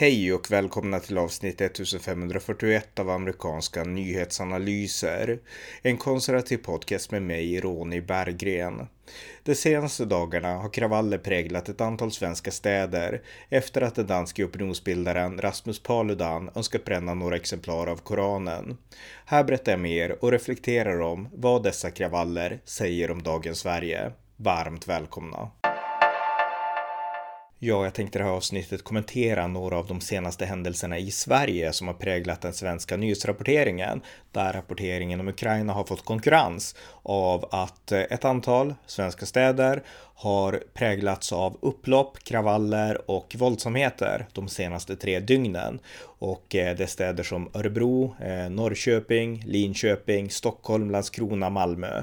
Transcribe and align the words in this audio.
Hej 0.00 0.32
och 0.32 0.50
välkomna 0.50 1.00
till 1.00 1.18
avsnitt 1.18 1.60
1541 1.60 2.98
av 2.98 3.10
amerikanska 3.10 3.84
nyhetsanalyser. 3.84 5.38
En 5.82 5.96
konservativ 5.96 6.56
podcast 6.56 7.10
med 7.10 7.22
mig, 7.22 7.60
Ronny 7.60 8.00
Berggren. 8.00 8.86
De 9.42 9.54
senaste 9.54 10.04
dagarna 10.04 10.54
har 10.54 10.68
kravaller 10.68 11.18
präglat 11.18 11.68
ett 11.68 11.80
antal 11.80 12.12
svenska 12.12 12.50
städer 12.50 13.22
efter 13.48 13.82
att 13.82 13.94
den 13.94 14.06
danske 14.06 14.44
opinionsbildaren 14.44 15.38
Rasmus 15.38 15.82
Paludan 15.82 16.50
önskat 16.54 16.84
bränna 16.84 17.14
några 17.14 17.36
exemplar 17.36 17.86
av 17.86 17.96
Koranen. 17.96 18.76
Här 19.24 19.44
berättar 19.44 19.72
jag 19.72 19.80
mer 19.80 20.24
och 20.24 20.32
reflekterar 20.32 21.00
om 21.00 21.28
vad 21.32 21.62
dessa 21.62 21.90
kravaller 21.90 22.60
säger 22.64 23.10
om 23.10 23.22
dagens 23.22 23.58
Sverige. 23.58 24.12
Varmt 24.36 24.88
välkomna! 24.88 25.50
Ja, 27.62 27.84
jag 27.84 27.94
tänkte 27.94 28.18
det 28.18 28.24
här 28.24 28.30
avsnittet 28.30 28.84
kommentera 28.84 29.46
några 29.46 29.76
av 29.76 29.86
de 29.86 30.00
senaste 30.00 30.44
händelserna 30.44 30.98
i 30.98 31.10
Sverige 31.10 31.72
som 31.72 31.86
har 31.86 31.94
präglat 31.94 32.40
den 32.40 32.52
svenska 32.52 32.96
nyhetsrapporteringen, 32.96 34.00
där 34.32 34.52
rapporteringen 34.52 35.20
om 35.20 35.28
Ukraina 35.28 35.72
har 35.72 35.84
fått 35.84 36.04
konkurrens 36.04 36.76
av 37.02 37.48
att 37.50 37.92
eh, 37.92 38.00
ett 38.00 38.24
antal 38.24 38.74
svenska 38.86 39.26
städer 39.26 39.82
har 40.14 40.62
präglats 40.74 41.32
av 41.32 41.58
upplopp, 41.60 42.18
kravaller 42.24 43.10
och 43.10 43.36
våldsamheter 43.38 44.26
de 44.32 44.48
senaste 44.48 44.96
tre 44.96 45.20
dygnen. 45.20 45.80
Och 46.02 46.54
eh, 46.54 46.76
det 46.76 46.82
är 46.82 46.86
städer 46.86 47.22
som 47.22 47.50
Örebro, 47.54 48.14
eh, 48.20 48.50
Norrköping, 48.50 49.42
Linköping, 49.46 50.30
Stockholm, 50.30 50.90
Landskrona, 50.90 51.50
Malmö. 51.50 52.02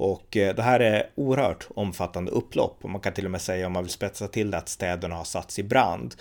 Och 0.00 0.36
eh, 0.36 0.54
det 0.54 0.62
här 0.62 0.80
är 0.80 1.06
oerhört 1.14 1.68
omfattande 1.74 2.30
upplopp 2.30 2.78
och 2.82 2.90
man 2.90 3.00
kan 3.00 3.12
till 3.12 3.24
och 3.24 3.30
med 3.30 3.40
säga 3.40 3.66
om 3.66 3.72
man 3.72 3.82
vill 3.82 3.92
spetsa 3.92 4.28
till 4.28 4.50
det 4.50 4.58
att 4.58 4.68
städerna 4.68 5.14
har 5.14 5.24
satts 5.24 5.58
i 5.58 5.62
brand. 5.62 6.14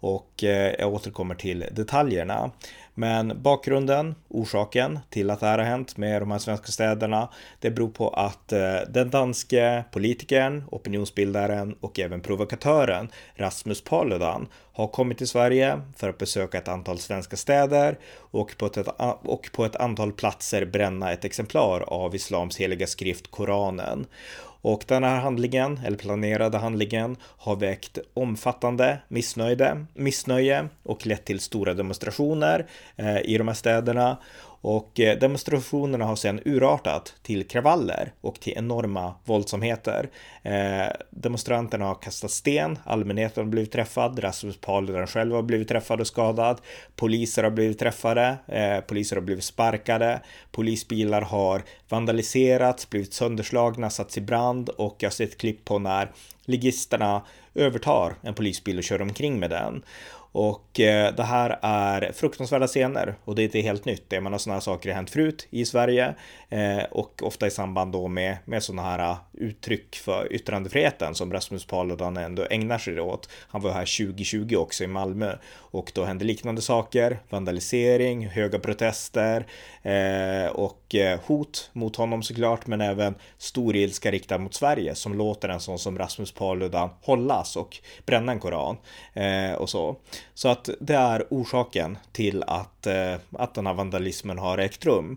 Och 0.00 0.44
eh, 0.44 0.74
jag 0.78 0.94
återkommer 0.94 1.34
till 1.34 1.64
detaljerna. 1.72 2.50
Men 2.98 3.42
bakgrunden, 3.42 4.14
orsaken 4.28 4.98
till 5.10 5.30
att 5.30 5.40
det 5.40 5.46
här 5.46 5.58
har 5.58 5.64
hänt 5.64 5.96
med 5.96 6.22
de 6.22 6.30
här 6.30 6.38
svenska 6.38 6.66
städerna, 6.66 7.28
det 7.60 7.70
beror 7.70 7.88
på 7.88 8.08
att 8.10 8.52
eh, 8.52 8.76
den 8.88 9.10
danske 9.10 9.84
politikern, 9.92 10.64
opinionsbildaren 10.70 11.76
och 11.80 11.98
även 11.98 12.20
provokatören 12.20 13.08
Rasmus 13.34 13.84
Paludan 13.84 14.48
har 14.72 14.88
kommit 14.88 15.18
till 15.18 15.28
Sverige 15.28 15.80
för 15.96 16.08
att 16.08 16.18
besöka 16.18 16.58
ett 16.58 16.68
antal 16.68 16.98
svenska 16.98 17.36
städer 17.36 17.98
och 18.14 18.54
på 18.58 18.66
ett, 18.66 18.78
och 19.22 19.50
på 19.52 19.64
ett 19.64 19.76
antal 19.76 20.12
platser 20.12 20.64
bränna 20.64 21.12
ett 21.12 21.24
exemplar 21.24 21.80
av 21.80 22.14
islams 22.14 22.56
heliga 22.56 22.86
skrift 22.86 23.30
Koranen. 23.30 24.06
Och 24.66 24.84
den 24.86 25.04
här 25.04 25.20
handlingen, 25.20 25.80
eller 25.84 25.96
planerade 25.96 26.58
handlingen, 26.58 27.16
har 27.22 27.56
väckt 27.56 27.98
omfattande 28.14 28.98
missnöje, 29.08 29.86
missnöje 29.94 30.68
och 30.82 31.06
lett 31.06 31.24
till 31.24 31.40
stora 31.40 31.74
demonstrationer 31.74 32.66
eh, 32.96 33.20
i 33.20 33.38
de 33.38 33.48
här 33.48 33.54
städerna. 33.54 34.16
Och 34.68 35.00
eh, 35.00 35.18
demonstrationerna 35.18 36.04
har 36.04 36.16
sedan 36.16 36.40
urartat 36.44 37.14
till 37.22 37.48
kravaller 37.48 38.12
och 38.20 38.40
till 38.40 38.52
enorma 38.56 39.14
våldsamheter. 39.24 40.10
Eh, 40.42 40.86
demonstranterna 41.10 41.84
har 41.84 41.94
kastat 41.94 42.30
sten, 42.30 42.78
allmänheten 42.84 43.44
har 43.44 43.50
blivit 43.50 43.72
träffad, 43.72 44.24
Rasmus 44.24 44.56
Paludan 44.56 45.06
själv 45.06 45.34
har 45.34 45.42
blivit 45.42 45.68
träffad 45.68 46.00
och 46.00 46.06
skadad, 46.06 46.60
poliser 46.96 47.42
har 47.42 47.50
blivit 47.50 47.78
träffade, 47.78 48.36
eh, 48.46 48.80
poliser 48.80 49.16
har 49.16 49.22
blivit 49.22 49.44
sparkade, 49.44 50.20
polisbilar 50.50 51.22
har 51.22 51.62
vandaliserats, 51.88 52.90
blivit 52.90 53.14
sönderslagna, 53.14 53.90
satts 53.90 54.18
i 54.18 54.20
brand 54.20 54.68
och 54.68 54.96
jag 54.98 55.08
har 55.08 55.12
sett 55.12 55.38
klipp 55.38 55.64
på 55.64 55.78
när 55.78 56.10
ligisterna 56.44 57.22
övertar 57.54 58.14
en 58.22 58.34
polisbil 58.34 58.78
och 58.78 58.84
kör 58.84 59.02
omkring 59.02 59.40
med 59.40 59.50
den. 59.50 59.82
Och 60.38 60.80
eh, 60.80 61.14
det 61.14 61.22
här 61.22 61.58
är 61.62 62.12
fruktansvärda 62.12 62.66
scener 62.66 63.14
och 63.24 63.34
det 63.34 63.42
är 63.42 63.44
inte 63.44 63.60
helt 63.60 63.84
nytt. 63.84 64.04
Jag 64.08 64.22
menar 64.22 64.38
sådana 64.38 64.54
här 64.54 64.60
saker 64.60 64.88
har 64.88 64.96
hänt 64.96 65.10
förut 65.10 65.46
i 65.50 65.64
Sverige 65.64 66.14
eh, 66.48 66.84
och 66.90 67.22
ofta 67.22 67.46
i 67.46 67.50
samband 67.50 67.92
då 67.92 68.08
med, 68.08 68.36
med 68.44 68.62
sådana 68.62 68.82
här 68.82 68.98
eh, 68.98 69.16
uttryck 69.32 69.96
för 69.96 70.32
yttrandefriheten 70.32 71.14
som 71.14 71.32
Rasmus 71.32 71.66
Paludan 71.66 72.16
ändå 72.16 72.46
ägnar 72.50 72.78
sig 72.78 73.00
åt. 73.00 73.28
Han 73.48 73.60
var 73.60 73.70
här 73.70 74.06
2020 74.06 74.56
också 74.56 74.84
i 74.84 74.86
Malmö 74.86 75.36
och 75.54 75.92
då 75.94 76.04
hände 76.04 76.24
liknande 76.24 76.62
saker, 76.62 77.18
vandalisering, 77.30 78.26
höga 78.26 78.58
protester 78.58 79.46
eh, 79.82 80.50
och 80.52 80.94
eh, 80.94 81.20
hot 81.26 81.70
mot 81.72 81.96
honom 81.96 82.22
såklart, 82.22 82.66
men 82.66 82.80
även 82.80 83.14
stor 83.38 83.76
ilska 83.76 84.10
riktad 84.10 84.38
mot 84.38 84.54
Sverige 84.54 84.94
som 84.94 85.14
låter 85.14 85.48
en 85.48 85.60
sån 85.60 85.78
som 85.78 85.98
Rasmus 85.98 86.32
Paludan 86.32 86.90
hållas 87.02 87.56
och 87.56 87.76
bränna 88.06 88.32
en 88.32 88.40
koran 88.40 88.76
eh, 89.14 89.52
och 89.52 89.70
så. 89.70 89.96
Så 90.34 90.48
att 90.48 90.68
det 90.80 90.94
är 90.94 91.26
orsaken 91.30 91.98
till 92.12 92.42
att, 92.42 92.86
eh, 92.86 93.14
att 93.32 93.54
den 93.54 93.66
här 93.66 93.74
vandalismen 93.74 94.38
har 94.38 94.58
ägt 94.58 94.84
rum. 94.86 95.16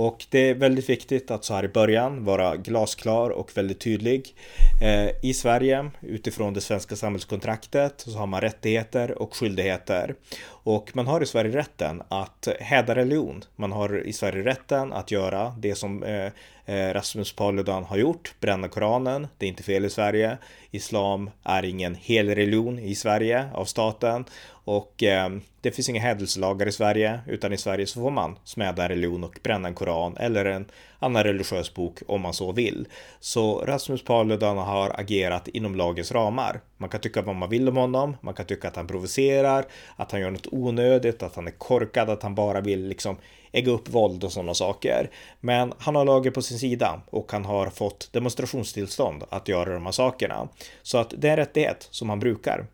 Och 0.00 0.26
det 0.30 0.38
är 0.38 0.54
väldigt 0.54 0.88
viktigt 0.88 1.30
att 1.30 1.44
så 1.44 1.54
här 1.54 1.64
i 1.64 1.68
början 1.68 2.24
vara 2.24 2.56
glasklar 2.56 3.30
och 3.30 3.56
väldigt 3.56 3.80
tydlig. 3.80 4.34
Eh, 4.82 5.10
I 5.22 5.34
Sverige, 5.34 5.90
utifrån 6.00 6.54
det 6.54 6.60
svenska 6.60 6.96
samhällskontraktet, 6.96 7.94
så 8.00 8.18
har 8.18 8.26
man 8.26 8.40
rättigheter 8.40 9.22
och 9.22 9.36
skyldigheter. 9.36 10.14
Och 10.46 10.90
man 10.94 11.06
har 11.06 11.22
i 11.22 11.26
Sverige 11.26 11.56
rätten 11.56 12.02
att 12.08 12.48
häda 12.60 12.94
religion. 12.94 13.44
Man 13.56 13.72
har 13.72 14.06
i 14.06 14.12
Sverige 14.12 14.44
rätten 14.44 14.92
att 14.92 15.10
göra 15.10 15.54
det 15.58 15.74
som 15.74 16.02
eh, 16.02 16.26
eh 16.66 16.92
Rasmus 16.94 17.32
Paludan 17.32 17.84
har 17.84 17.96
gjort, 17.96 18.34
bränna 18.40 18.68
Koranen. 18.68 19.28
Det 19.38 19.46
är 19.46 19.50
inte 19.50 19.62
fel 19.62 19.84
i 19.84 19.90
Sverige. 19.90 20.38
Islam 20.70 21.30
är 21.44 21.64
ingen 21.64 21.94
hel 21.94 22.28
religion 22.28 22.78
i 22.78 22.94
Sverige 22.94 23.48
av 23.54 23.64
staten 23.64 24.24
och 24.68 25.02
eh, 25.02 25.30
det 25.60 25.70
finns 25.70 25.88
inga 25.88 26.00
hädelselagar 26.00 26.66
i 26.66 26.72
Sverige, 26.72 27.20
utan 27.26 27.52
i 27.52 27.56
Sverige 27.56 27.86
så 27.86 28.00
får 28.00 28.10
man 28.10 28.38
smäda 28.44 28.88
religion 28.88 29.24
och 29.24 29.38
bränna 29.42 29.68
en 29.68 29.74
koran 29.74 30.16
eller 30.16 30.44
en 30.44 30.66
annan 30.98 31.24
religiös 31.24 31.74
bok 31.74 31.98
om 32.06 32.20
man 32.20 32.34
så 32.34 32.52
vill. 32.52 32.88
Så 33.20 33.58
Rasmus 33.58 34.04
Paludan 34.04 34.58
har 34.58 35.00
agerat 35.00 35.48
inom 35.48 35.74
lagens 35.74 36.12
ramar. 36.12 36.60
Man 36.76 36.88
kan 36.88 37.00
tycka 37.00 37.22
vad 37.22 37.36
man 37.36 37.50
vill 37.50 37.68
om 37.68 37.76
honom, 37.76 38.16
man 38.20 38.34
kan 38.34 38.46
tycka 38.46 38.68
att 38.68 38.76
han 38.76 38.86
provocerar, 38.86 39.66
att 39.96 40.12
han 40.12 40.20
gör 40.20 40.30
något 40.30 40.46
onödigt, 40.52 41.22
att 41.22 41.36
han 41.36 41.46
är 41.46 41.58
korkad, 41.58 42.10
att 42.10 42.22
han 42.22 42.34
bara 42.34 42.60
vill 42.60 42.88
liksom 42.88 43.16
ägga 43.52 43.72
upp 43.72 43.88
våld 43.88 44.24
och 44.24 44.32
sådana 44.32 44.54
saker. 44.54 45.10
Men 45.40 45.72
han 45.78 45.96
har 45.96 46.04
lagen 46.04 46.32
på 46.32 46.42
sin 46.42 46.58
sida 46.58 47.00
och 47.10 47.32
han 47.32 47.44
har 47.44 47.70
fått 47.70 48.12
demonstrationstillstånd 48.12 49.24
att 49.28 49.48
göra 49.48 49.74
de 49.74 49.84
här 49.84 49.92
sakerna. 49.92 50.48
Så 50.82 50.98
att 50.98 51.14
det 51.16 51.28
är 51.28 51.32
en 51.32 51.36
rättighet 51.36 51.88
som 51.90 52.08
han 52.08 52.20
brukar. 52.20 52.66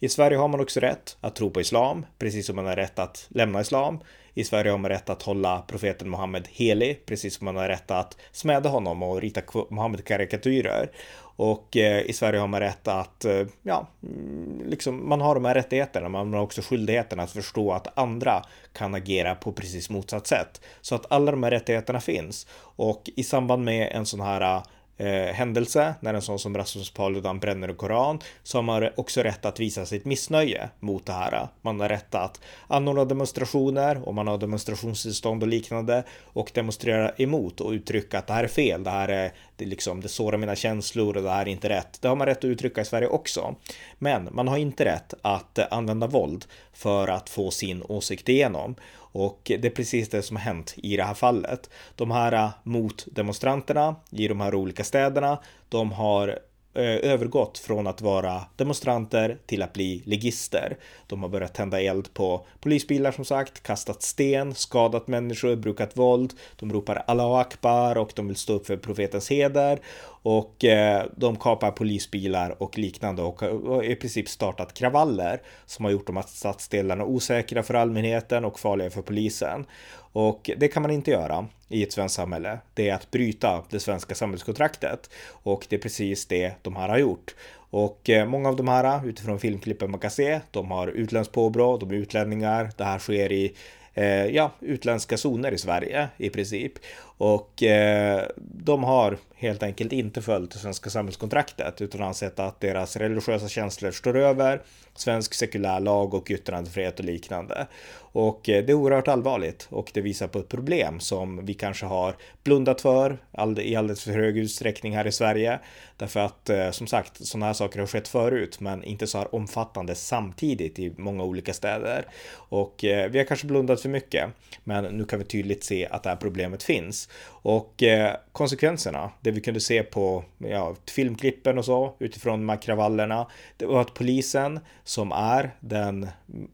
I 0.00 0.08
Sverige 0.08 0.38
har 0.38 0.48
man 0.48 0.60
också 0.60 0.80
rätt 0.80 1.16
att 1.20 1.36
tro 1.36 1.50
på 1.50 1.60
islam, 1.60 2.06
precis 2.18 2.46
som 2.46 2.56
man 2.56 2.66
har 2.66 2.76
rätt 2.76 2.98
att 2.98 3.26
lämna 3.28 3.60
islam. 3.60 3.98
I 4.34 4.44
Sverige 4.44 4.70
har 4.70 4.78
man 4.78 4.88
rätt 4.88 5.10
att 5.10 5.22
hålla 5.22 5.60
profeten 5.60 6.10
Muhammed 6.10 6.48
helig, 6.50 7.06
precis 7.06 7.34
som 7.34 7.44
man 7.44 7.56
har 7.56 7.68
rätt 7.68 7.90
att 7.90 8.16
smäda 8.32 8.68
honom 8.68 9.02
och 9.02 9.20
rita 9.20 9.40
Muhammed-karikatyrer. 9.70 10.90
Och 11.36 11.76
eh, 11.76 12.02
i 12.02 12.12
Sverige 12.12 12.40
har 12.40 12.46
man 12.46 12.60
rätt 12.60 12.88
att, 12.88 13.24
eh, 13.24 13.46
ja, 13.62 13.88
mm, 14.02 14.62
liksom 14.66 15.08
man 15.08 15.20
har 15.20 15.34
de 15.34 15.44
här 15.44 15.54
rättigheterna, 15.54 16.08
men 16.08 16.30
man 16.30 16.34
har 16.34 16.40
också 16.40 16.62
skyldigheten 16.62 17.20
att 17.20 17.30
förstå 17.30 17.72
att 17.72 17.98
andra 17.98 18.42
kan 18.72 18.94
agera 18.94 19.34
på 19.34 19.52
precis 19.52 19.90
motsatt 19.90 20.26
sätt. 20.26 20.60
Så 20.80 20.94
att 20.94 21.12
alla 21.12 21.30
de 21.30 21.42
här 21.42 21.50
rättigheterna 21.50 22.00
finns. 22.00 22.46
Och 22.76 23.10
i 23.16 23.24
samband 23.24 23.64
med 23.64 23.92
en 23.92 24.06
sån 24.06 24.20
här 24.20 24.62
eh, 24.96 25.34
händelse, 25.34 25.94
när 26.00 26.14
en 26.14 26.22
sån 26.22 26.38
som 26.38 26.56
Rasmus 26.56 26.90
Paludan 26.90 27.38
bränner 27.38 27.68
en 27.68 27.74
koran, 27.74 28.18
så 28.42 28.58
har 28.58 28.62
man 28.62 28.88
också 28.96 29.22
rätt 29.22 29.44
att 29.44 29.60
visa 29.60 29.86
sitt 29.86 30.04
missnöje 30.04 30.68
mot 30.80 31.06
det 31.06 31.12
här. 31.12 31.48
Man 31.62 31.80
har 31.80 31.88
rätt 31.88 32.14
att 32.14 32.40
anordna 32.66 33.04
demonstrationer 33.04 34.08
och 34.08 34.14
man 34.14 34.26
har 34.26 34.38
demonstrationstillstånd 34.38 35.42
och 35.42 35.48
liknande 35.48 36.04
och 36.22 36.50
demonstrera 36.54 37.10
emot 37.10 37.60
och 37.60 37.70
uttrycka 37.70 38.18
att 38.18 38.26
det 38.26 38.32
här 38.32 38.44
är 38.44 38.48
fel, 38.48 38.84
det 38.84 38.90
här 38.90 39.08
är 39.08 39.32
det, 39.62 39.68
liksom, 39.68 40.00
det 40.00 40.08
sårar 40.08 40.38
mina 40.38 40.56
känslor 40.56 41.16
och 41.16 41.22
det 41.22 41.30
här 41.30 41.42
är 41.42 41.48
inte 41.48 41.68
rätt. 41.68 41.98
Det 42.02 42.08
har 42.08 42.16
man 42.16 42.26
rätt 42.26 42.38
att 42.38 42.44
uttrycka 42.44 42.80
i 42.80 42.84
Sverige 42.84 43.08
också. 43.08 43.54
Men 43.98 44.28
man 44.32 44.48
har 44.48 44.56
inte 44.56 44.84
rätt 44.84 45.14
att 45.22 45.58
eh, 45.58 45.64
använda 45.70 46.06
våld 46.06 46.44
för 46.72 47.08
att 47.08 47.30
få 47.30 47.50
sin 47.50 47.82
åsikt 47.82 48.28
igenom. 48.28 48.74
Och 48.94 49.40
det 49.44 49.64
är 49.64 49.70
precis 49.70 50.08
det 50.08 50.22
som 50.22 50.36
har 50.36 50.42
hänt 50.42 50.74
i 50.76 50.96
det 50.96 51.02
här 51.02 51.14
fallet. 51.14 51.70
De 51.96 52.10
här 52.10 52.32
eh, 52.32 52.50
motdemonstranterna 52.62 53.96
i 54.10 54.28
de 54.28 54.40
här 54.40 54.54
olika 54.54 54.84
städerna, 54.84 55.38
de 55.68 55.92
har 55.92 56.38
Eh, 56.74 57.12
övergått 57.12 57.58
från 57.58 57.86
att 57.86 58.00
vara 58.00 58.44
demonstranter 58.56 59.38
till 59.46 59.62
att 59.62 59.72
bli 59.72 60.02
legister. 60.06 60.76
De 61.06 61.22
har 61.22 61.28
börjat 61.28 61.54
tända 61.54 61.80
eld 61.80 62.14
på 62.14 62.46
polisbilar 62.60 63.12
som 63.12 63.24
sagt, 63.24 63.62
kastat 63.62 64.02
sten, 64.02 64.54
skadat 64.54 65.08
människor, 65.08 65.56
brukat 65.56 65.96
våld. 65.96 66.32
De 66.56 66.72
ropar 66.72 67.04
Allahu 67.06 67.34
Akbar 67.34 67.98
och 67.98 68.12
de 68.14 68.26
vill 68.26 68.36
stå 68.36 68.52
upp 68.52 68.66
för 68.66 68.76
profetens 68.76 69.30
heder 69.30 69.80
och 70.22 70.64
eh, 70.64 71.06
de 71.16 71.36
kapar 71.36 71.70
polisbilar 71.70 72.62
och 72.62 72.78
liknande 72.78 73.22
och 73.22 73.40
har 73.40 73.84
i 73.84 73.96
princip 73.96 74.28
startat 74.28 74.74
kravaller 74.74 75.42
som 75.66 75.84
har 75.84 75.92
gjort 75.92 76.06
de 76.06 76.16
här 76.16 76.24
stadsdelarna 76.28 77.04
osäkra 77.04 77.62
för 77.62 77.74
allmänheten 77.74 78.44
och 78.44 78.60
farliga 78.60 78.90
för 78.90 79.02
polisen. 79.02 79.66
Och 80.12 80.50
det 80.56 80.68
kan 80.68 80.82
man 80.82 80.90
inte 80.90 81.10
göra 81.10 81.46
i 81.68 81.82
ett 81.82 81.92
svenskt 81.92 82.14
samhälle. 82.14 82.58
Det 82.74 82.88
är 82.88 82.94
att 82.94 83.10
bryta 83.10 83.64
det 83.70 83.80
svenska 83.80 84.14
samhällskontraktet. 84.14 85.10
Och 85.28 85.66
det 85.68 85.76
är 85.76 85.80
precis 85.80 86.26
det 86.26 86.54
de 86.62 86.76
här 86.76 86.88
har 86.88 86.98
gjort. 86.98 87.34
Och 87.54 88.10
eh, 88.10 88.26
många 88.26 88.48
av 88.48 88.56
de 88.56 88.68
här 88.68 89.08
utifrån 89.08 89.38
filmklippen 89.38 89.90
man 89.90 90.00
kan 90.00 90.10
se, 90.10 90.40
de 90.50 90.70
har 90.70 90.88
utländskt 90.88 91.34
påbrå, 91.34 91.76
de 91.76 91.90
är 91.90 91.94
utlänningar. 91.94 92.70
Det 92.76 92.84
här 92.84 92.98
sker 92.98 93.32
i 93.32 93.54
eh, 93.94 94.26
ja, 94.26 94.52
utländska 94.60 95.16
zoner 95.16 95.52
i 95.52 95.58
Sverige 95.58 96.08
i 96.16 96.30
princip. 96.30 96.72
Och 97.18 97.62
eh, 97.62 98.22
de 98.36 98.84
har 98.84 99.18
helt 99.34 99.62
enkelt 99.62 99.92
inte 99.92 100.22
följt 100.22 100.50
det 100.50 100.58
svenska 100.58 100.90
samhällskontraktet 100.90 101.80
utan 101.80 102.02
ansett 102.02 102.38
att 102.38 102.60
deras 102.60 102.96
religiösa 102.96 103.48
känslor 103.48 103.90
står 103.90 104.16
över 104.16 104.62
svensk 104.94 105.34
sekulär 105.34 105.80
lag 105.80 106.14
och 106.14 106.30
yttrandefrihet 106.30 106.98
och 106.98 107.04
liknande. 107.04 107.66
Och 107.94 108.48
eh, 108.48 108.64
det 108.64 108.72
är 108.72 108.74
oerhört 108.74 109.08
allvarligt 109.08 109.66
och 109.70 109.90
det 109.94 110.00
visar 110.00 110.26
på 110.26 110.38
ett 110.38 110.48
problem 110.48 111.00
som 111.00 111.46
vi 111.46 111.54
kanske 111.54 111.86
har 111.86 112.16
blundat 112.44 112.80
för 112.80 113.18
i 113.58 113.76
alldeles 113.76 114.04
för 114.04 114.12
hög 114.12 114.38
utsträckning 114.38 114.96
här 114.96 115.06
i 115.06 115.12
Sverige. 115.12 115.58
Därför 115.96 116.20
att 116.20 116.50
eh, 116.50 116.70
som 116.70 116.86
sagt, 116.86 117.26
sådana 117.26 117.46
här 117.46 117.52
saker 117.52 117.80
har 117.80 117.86
skett 117.86 118.08
förut, 118.08 118.60
men 118.60 118.84
inte 118.84 119.06
så 119.06 119.18
här 119.18 119.34
omfattande 119.34 119.94
samtidigt 119.94 120.78
i 120.78 120.92
många 120.96 121.24
olika 121.24 121.52
städer. 121.52 122.06
Och 122.34 122.84
eh, 122.84 123.10
vi 123.10 123.18
har 123.18 123.24
kanske 123.24 123.46
blundat 123.46 123.80
för 123.82 123.88
mycket, 123.88 124.30
men 124.64 124.84
nu 124.84 125.04
kan 125.04 125.18
vi 125.18 125.24
tydligt 125.24 125.64
se 125.64 125.86
att 125.86 126.02
det 126.02 126.08
här 126.08 126.16
problemet 126.16 126.62
finns. 126.62 127.08
Och 127.24 127.82
eh, 127.82 128.16
konsekvenserna, 128.32 129.10
det 129.20 129.30
vi 129.30 129.40
kunde 129.40 129.60
se 129.60 129.82
på 129.82 130.24
ja, 130.38 130.74
filmklippen 130.90 131.58
och 131.58 131.64
så 131.64 131.94
utifrån 131.98 132.40
de 132.40 132.48
här 132.48 132.62
kravallerna, 132.62 133.26
det 133.56 133.66
var 133.66 133.80
att 133.80 133.94
polisen 133.94 134.60
som 134.84 135.12
är 135.12 135.54
den 135.60 136.08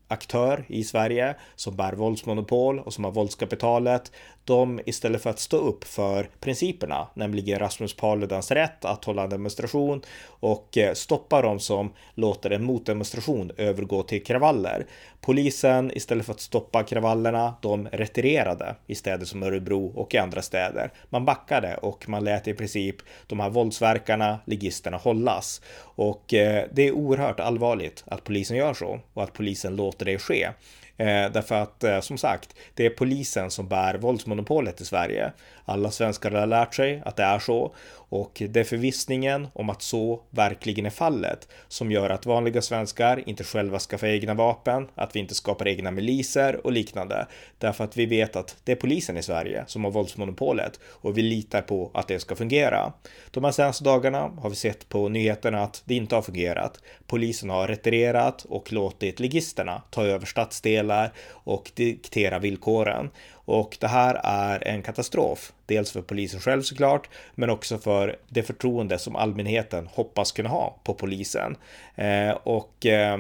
aktör 0.08 0.64
i 0.68 0.84
Sverige 0.84 1.34
som 1.56 1.76
bär 1.76 1.92
våldsmonopol 1.92 2.78
och 2.78 2.94
som 2.94 3.04
har 3.04 3.10
våldskapitalet, 3.10 4.12
de 4.44 4.80
istället 4.86 5.22
för 5.22 5.30
att 5.30 5.38
stå 5.38 5.56
upp 5.56 5.84
för 5.84 6.30
principerna, 6.40 7.08
nämligen 7.14 7.58
Rasmus 7.58 7.94
Paludans 7.96 8.50
rätt 8.50 8.84
att 8.84 9.04
hålla 9.04 9.22
en 9.22 9.30
demonstration 9.30 10.02
och 10.26 10.78
eh, 10.78 10.94
stoppa 10.94 11.42
dem 11.42 11.60
som 11.60 11.92
låter 12.14 12.50
en 12.50 12.64
motdemonstration 12.64 13.50
övergå 13.56 14.02
till 14.02 14.24
kravaller. 14.24 14.86
Polisen 15.20 15.90
istället 15.94 16.26
för 16.26 16.32
att 16.32 16.40
stoppa 16.40 16.82
kravallerna, 16.82 17.54
de 17.62 17.88
retirerade 17.88 18.76
i 18.86 18.94
städer 18.94 19.26
som 19.26 19.42
Örebro 19.42 19.86
och 19.86 20.14
i 20.14 20.18
andra 20.18 20.42
städer. 20.42 20.92
Man 21.10 21.24
backade 21.24 21.67
och 21.74 22.08
man 22.08 22.24
lät 22.24 22.48
i 22.48 22.54
princip 22.54 22.96
de 23.26 23.40
här 23.40 23.50
våldsverkarna, 23.50 24.38
ligisterna 24.44 24.96
hållas. 24.96 25.60
Och 25.80 26.34
eh, 26.34 26.64
det 26.72 26.82
är 26.82 26.92
oerhört 26.92 27.40
allvarligt 27.40 28.04
att 28.06 28.24
polisen 28.24 28.56
gör 28.56 28.74
så 28.74 29.00
och 29.14 29.22
att 29.22 29.32
polisen 29.32 29.76
låter 29.76 30.06
det 30.06 30.18
ske. 30.18 30.48
Eh, 30.98 31.32
därför 31.32 31.54
att 31.54 31.84
eh, 31.84 32.00
som 32.00 32.18
sagt, 32.18 32.54
det 32.74 32.86
är 32.86 32.90
polisen 32.90 33.50
som 33.50 33.68
bär 33.68 33.94
våldsmonopolet 33.94 34.80
i 34.80 34.84
Sverige. 34.84 35.32
Alla 35.64 35.90
svenskar 35.90 36.30
har 36.30 36.46
lärt 36.46 36.74
sig 36.74 37.02
att 37.04 37.16
det 37.16 37.22
är 37.22 37.38
så 37.38 37.74
och 38.10 38.42
det 38.48 38.60
är 38.60 38.64
förvissningen 38.64 39.48
om 39.52 39.70
att 39.70 39.82
så 39.82 40.20
verkligen 40.30 40.86
är 40.86 40.90
fallet 40.90 41.48
som 41.68 41.92
gör 41.92 42.10
att 42.10 42.26
vanliga 42.26 42.62
svenskar 42.62 43.28
inte 43.28 43.44
själva 43.44 43.78
skaffar 43.78 44.06
egna 44.06 44.34
vapen, 44.34 44.88
att 44.94 45.16
vi 45.16 45.20
inte 45.20 45.34
skapar 45.34 45.68
egna 45.68 45.90
miliser 45.90 46.66
och 46.66 46.72
liknande. 46.72 47.26
Därför 47.58 47.84
att 47.84 47.96
vi 47.96 48.06
vet 48.06 48.36
att 48.36 48.56
det 48.64 48.72
är 48.72 48.76
polisen 48.76 49.16
i 49.16 49.22
Sverige 49.22 49.64
som 49.66 49.84
har 49.84 49.90
våldsmonopolet 49.90 50.80
och 50.84 51.18
vi 51.18 51.22
litar 51.22 51.62
på 51.62 51.90
att 51.94 52.08
det 52.08 52.18
ska 52.18 52.36
fungera. 52.36 52.92
De 53.30 53.44
här 53.44 53.52
senaste 53.52 53.84
dagarna 53.84 54.18
har 54.18 54.50
vi 54.50 54.56
sett 54.56 54.88
på 54.88 55.08
nyheterna 55.08 55.62
att 55.62 55.82
det 55.84 55.94
inte 55.94 56.14
har 56.14 56.22
fungerat. 56.22 56.80
Polisen 57.06 57.50
har 57.50 57.68
retirerat 57.68 58.44
och 58.44 58.72
låtit 58.72 59.20
ligisterna 59.20 59.82
ta 59.90 60.04
över 60.04 60.26
stadsdelar 60.26 60.87
och 61.28 61.70
diktera 61.74 62.38
villkoren. 62.38 63.10
Och 63.32 63.76
det 63.80 63.88
här 63.88 64.20
är 64.24 64.68
en 64.68 64.82
katastrof. 64.82 65.52
Dels 65.66 65.92
för 65.92 66.02
polisen 66.02 66.40
själv 66.40 66.62
såklart, 66.62 67.08
men 67.34 67.50
också 67.50 67.78
för 67.78 68.16
det 68.28 68.42
förtroende 68.42 68.98
som 68.98 69.16
allmänheten 69.16 69.86
hoppas 69.86 70.32
kunna 70.32 70.48
ha 70.48 70.76
på 70.84 70.94
polisen. 70.94 71.56
Eh, 71.94 72.30
och 72.30 72.86
eh, 72.86 73.18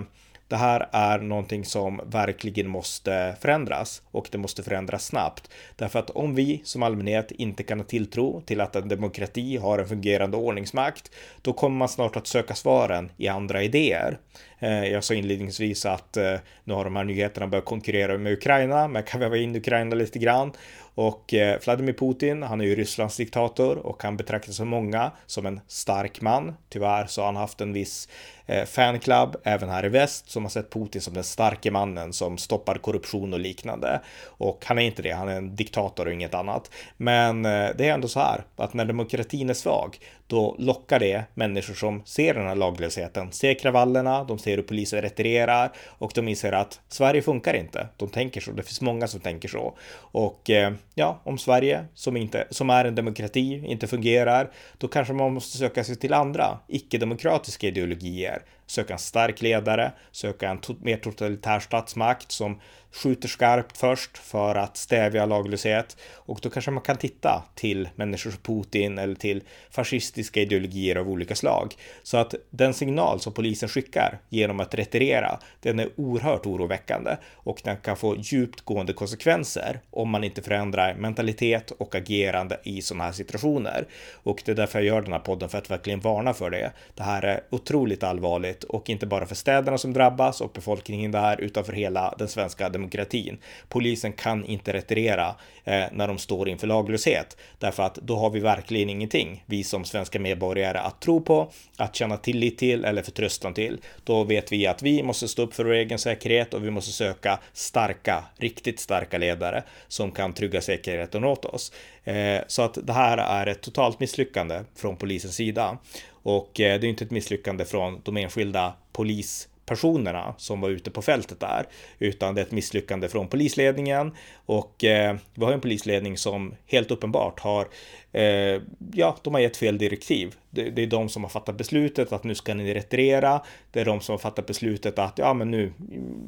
det 0.48 0.56
här 0.56 0.88
är 0.92 1.18
någonting 1.18 1.64
som 1.64 2.00
verkligen 2.04 2.68
måste 2.68 3.36
förändras 3.40 4.02
och 4.10 4.28
det 4.32 4.38
måste 4.38 4.62
förändras 4.62 5.06
snabbt. 5.06 5.50
Därför 5.76 5.98
att 5.98 6.10
om 6.10 6.34
vi 6.34 6.60
som 6.64 6.82
allmänhet 6.82 7.30
inte 7.30 7.62
kan 7.62 7.78
ha 7.78 7.86
tilltro 7.86 8.40
till 8.40 8.60
att 8.60 8.76
en 8.76 8.88
demokrati 8.88 9.56
har 9.56 9.78
en 9.78 9.88
fungerande 9.88 10.36
ordningsmakt, 10.36 11.10
då 11.42 11.52
kommer 11.52 11.76
man 11.76 11.88
snart 11.88 12.16
att 12.16 12.26
söka 12.26 12.54
svaren 12.54 13.10
i 13.16 13.28
andra 13.28 13.62
idéer. 13.62 14.18
Eh, 14.58 14.84
jag 14.84 15.04
sa 15.04 15.14
inledningsvis 15.14 15.86
att 15.86 16.16
eh, 16.16 16.34
nu 16.64 16.74
har 16.74 16.84
de 16.84 16.96
här 16.96 17.04
nyheterna 17.04 17.46
börjat 17.46 17.64
konkurrera 17.64 18.18
med 18.18 18.32
Ukraina, 18.32 18.88
men 18.88 19.02
kan 19.02 19.18
kan 19.18 19.30
väva 19.30 19.42
in 19.42 19.56
Ukraina 19.56 19.96
lite 19.96 20.18
grann. 20.18 20.52
Och 20.98 21.34
eh, 21.34 21.58
Vladimir 21.64 21.92
Putin, 21.92 22.42
han 22.42 22.60
är 22.60 22.64
ju 22.64 22.74
Rysslands 22.74 23.16
diktator 23.16 23.76
och 23.76 24.02
han 24.02 24.16
betraktas 24.16 24.60
av 24.60 24.66
många 24.66 25.10
som 25.26 25.46
en 25.46 25.60
stark 25.66 26.20
man. 26.20 26.54
Tyvärr 26.68 27.06
så 27.06 27.20
har 27.20 27.26
han 27.26 27.36
haft 27.36 27.60
en 27.60 27.72
viss 27.72 28.08
eh, 28.46 28.64
fanclub 28.64 29.36
även 29.44 29.68
här 29.68 29.84
i 29.84 29.88
väst 29.88 30.30
som 30.30 30.42
har 30.42 30.50
sett 30.50 30.70
Putin 30.70 31.00
som 31.00 31.14
den 31.14 31.24
starke 31.24 31.70
mannen 31.70 32.12
som 32.12 32.38
stoppar 32.38 32.74
korruption 32.74 33.32
och 33.32 33.40
liknande. 33.40 34.00
Och 34.24 34.64
han 34.66 34.78
är 34.78 34.82
inte 34.82 35.02
det, 35.02 35.10
han 35.10 35.28
är 35.28 35.36
en 35.36 35.56
diktator 35.56 36.06
och 36.06 36.12
inget 36.12 36.34
annat. 36.34 36.70
Men 36.96 37.44
eh, 37.44 37.68
det 37.76 37.88
är 37.88 37.94
ändå 37.94 38.08
så 38.08 38.20
här 38.20 38.44
att 38.56 38.74
när 38.74 38.84
demokratin 38.84 39.50
är 39.50 39.54
svag, 39.54 39.98
då 40.26 40.56
lockar 40.58 40.98
det 40.98 41.24
människor 41.34 41.74
som 41.74 42.02
ser 42.04 42.34
den 42.34 42.46
här 42.46 42.54
laglösheten, 42.54 43.32
ser 43.32 43.54
kravallerna, 43.54 44.24
de 44.24 44.38
ser 44.38 44.56
hur 44.56 44.62
polisen 44.62 45.02
retirerar 45.02 45.70
och 45.86 46.12
de 46.14 46.28
inser 46.28 46.52
att 46.52 46.80
Sverige 46.88 47.22
funkar 47.22 47.54
inte. 47.54 47.88
De 47.96 48.08
tänker 48.08 48.40
så, 48.40 48.50
det 48.50 48.62
finns 48.62 48.80
många 48.80 49.08
som 49.08 49.20
tänker 49.20 49.48
så. 49.48 49.74
Och 49.98 50.50
eh, 50.50 50.72
ja, 50.98 51.20
om 51.24 51.38
Sverige 51.38 51.84
som, 51.94 52.16
inte, 52.16 52.46
som 52.50 52.70
är 52.70 52.84
en 52.84 52.94
demokrati 52.94 53.66
inte 53.66 53.86
fungerar, 53.86 54.50
då 54.78 54.88
kanske 54.88 55.14
man 55.14 55.34
måste 55.34 55.58
söka 55.58 55.84
sig 55.84 55.96
till 55.96 56.12
andra 56.12 56.58
icke-demokratiska 56.68 57.66
ideologier. 57.66 58.42
Söka 58.66 58.92
en 58.92 58.98
stark 58.98 59.42
ledare, 59.42 59.92
söka 60.12 60.48
en 60.48 60.58
to 60.58 60.74
mer 60.80 60.96
totalitär 60.96 61.60
statsmakt 61.60 62.32
som 62.32 62.60
skjuter 62.92 63.28
skarpt 63.28 63.78
först 63.78 64.18
för 64.18 64.54
att 64.54 64.76
stävja 64.76 65.26
laglöshet 65.26 65.96
och 66.14 66.38
då 66.42 66.50
kanske 66.50 66.70
man 66.70 66.82
kan 66.82 66.96
titta 66.96 67.44
till 67.54 67.88
människor 67.94 68.30
som 68.30 68.40
Putin 68.40 68.98
eller 68.98 69.14
till 69.14 69.42
fascistiska 69.70 70.40
ideologier 70.40 70.96
av 70.96 71.08
olika 71.08 71.34
slag. 71.34 71.74
Så 72.02 72.16
att 72.16 72.34
den 72.50 72.74
signal 72.74 73.20
som 73.20 73.32
polisen 73.32 73.68
skickar 73.68 74.18
genom 74.28 74.60
att 74.60 74.74
retirera, 74.74 75.38
den 75.60 75.78
är 75.78 75.88
oerhört 75.96 76.46
oroväckande 76.46 77.16
och 77.34 77.60
den 77.64 77.76
kan 77.76 77.96
få 77.96 78.16
djupt 78.16 78.60
gående 78.60 78.92
konsekvenser 78.92 79.80
om 79.90 80.10
man 80.10 80.24
inte 80.24 80.42
förändrar 80.42 80.94
mentalitet 80.94 81.70
och 81.70 81.94
agerande 81.94 82.60
i 82.62 82.82
sådana 82.82 83.04
här 83.04 83.12
situationer. 83.12 83.86
Och 84.22 84.42
det 84.44 84.52
är 84.52 84.56
därför 84.56 84.78
jag 84.78 84.86
gör 84.86 85.02
den 85.02 85.12
här 85.12 85.20
podden 85.20 85.48
för 85.48 85.58
att 85.58 85.70
verkligen 85.70 86.00
varna 86.00 86.34
för 86.34 86.50
det. 86.50 86.72
Det 86.94 87.02
här 87.02 87.22
är 87.22 87.40
otroligt 87.50 88.02
allvarligt 88.02 88.64
och 88.64 88.90
inte 88.90 89.06
bara 89.06 89.26
för 89.26 89.34
städerna 89.34 89.78
som 89.78 89.92
drabbas 89.92 90.40
och 90.40 90.50
befolkningen 90.52 91.10
där 91.10 91.40
utan 91.40 91.64
för 91.64 91.72
hela 91.72 92.14
den 92.18 92.28
svenska 92.28 92.68
demokratin 92.68 92.87
demokratin. 92.88 93.38
Polisen 93.68 94.12
kan 94.12 94.44
inte 94.44 94.72
retirera 94.72 95.34
eh, 95.64 95.84
när 95.92 96.08
de 96.08 96.18
står 96.18 96.48
inför 96.48 96.66
laglöshet 96.66 97.36
därför 97.58 97.82
att 97.82 97.94
då 97.94 98.16
har 98.16 98.30
vi 98.30 98.40
verkligen 98.40 98.90
ingenting, 98.90 99.44
vi 99.46 99.64
som 99.64 99.84
svenska 99.84 100.20
medborgare 100.20 100.78
att 100.78 101.00
tro 101.00 101.20
på, 101.20 101.50
att 101.76 101.94
känna 101.94 102.16
tillit 102.16 102.58
till 102.58 102.84
eller 102.84 103.02
förtröstan 103.02 103.54
till. 103.54 103.78
Då 104.04 104.24
vet 104.24 104.52
vi 104.52 104.66
att 104.66 104.82
vi 104.82 105.02
måste 105.02 105.28
stå 105.28 105.42
upp 105.42 105.54
för 105.54 105.64
vår 105.64 105.72
egen 105.72 105.98
säkerhet 105.98 106.54
och 106.54 106.64
vi 106.64 106.70
måste 106.70 106.92
söka 106.92 107.38
starka, 107.52 108.24
riktigt 108.38 108.80
starka 108.80 109.18
ledare 109.18 109.62
som 109.88 110.12
kan 110.12 110.32
trygga 110.32 110.60
säkerheten 110.60 111.24
åt 111.24 111.44
oss. 111.44 111.72
Eh, 112.04 112.40
så 112.46 112.62
att 112.62 112.78
det 112.82 112.92
här 112.92 113.18
är 113.18 113.46
ett 113.46 113.60
totalt 113.60 114.00
misslyckande 114.00 114.64
från 114.76 114.96
polisens 114.96 115.34
sida. 115.34 115.78
Och 116.22 116.60
eh, 116.60 116.80
det 116.80 116.86
är 116.86 116.88
inte 116.88 117.04
ett 117.04 117.10
misslyckande 117.10 117.64
från 117.64 118.00
de 118.04 118.16
enskilda 118.16 118.74
polis 118.92 119.48
personerna 119.68 120.34
som 120.38 120.60
var 120.60 120.68
ute 120.68 120.90
på 120.90 121.02
fältet 121.02 121.40
där, 121.40 121.66
utan 121.98 122.34
det 122.34 122.40
är 122.40 122.44
ett 122.44 122.52
misslyckande 122.52 123.08
från 123.08 123.28
polisledningen 123.28 124.12
och 124.46 124.84
eh, 124.84 125.16
vi 125.34 125.44
har 125.44 125.52
en 125.52 125.60
polisledning 125.60 126.16
som 126.18 126.54
helt 126.66 126.90
uppenbart 126.90 127.40
har, 127.40 127.68
eh, 128.12 128.62
ja, 128.92 129.16
de 129.22 129.34
har 129.34 129.40
gett 129.40 129.56
fel 129.56 129.78
direktiv. 129.78 130.34
Det, 130.50 130.70
det, 130.70 130.82
är 130.82 130.86
de 130.86 131.08
som 131.08 131.22
har 131.22 131.30
fattat 131.30 131.56
beslutet 131.56 132.12
att 132.12 132.24
nu 132.24 132.34
ska 132.34 132.54
ni 132.54 132.74
retirera. 132.74 133.42
Det 133.72 133.80
är 133.80 133.84
de 133.84 134.00
som 134.00 134.12
har 134.12 134.18
fattat 134.18 134.46
beslutet 134.46 134.98
att 134.98 135.18
ja, 135.18 135.34
men 135.34 135.50
nu, 135.50 135.72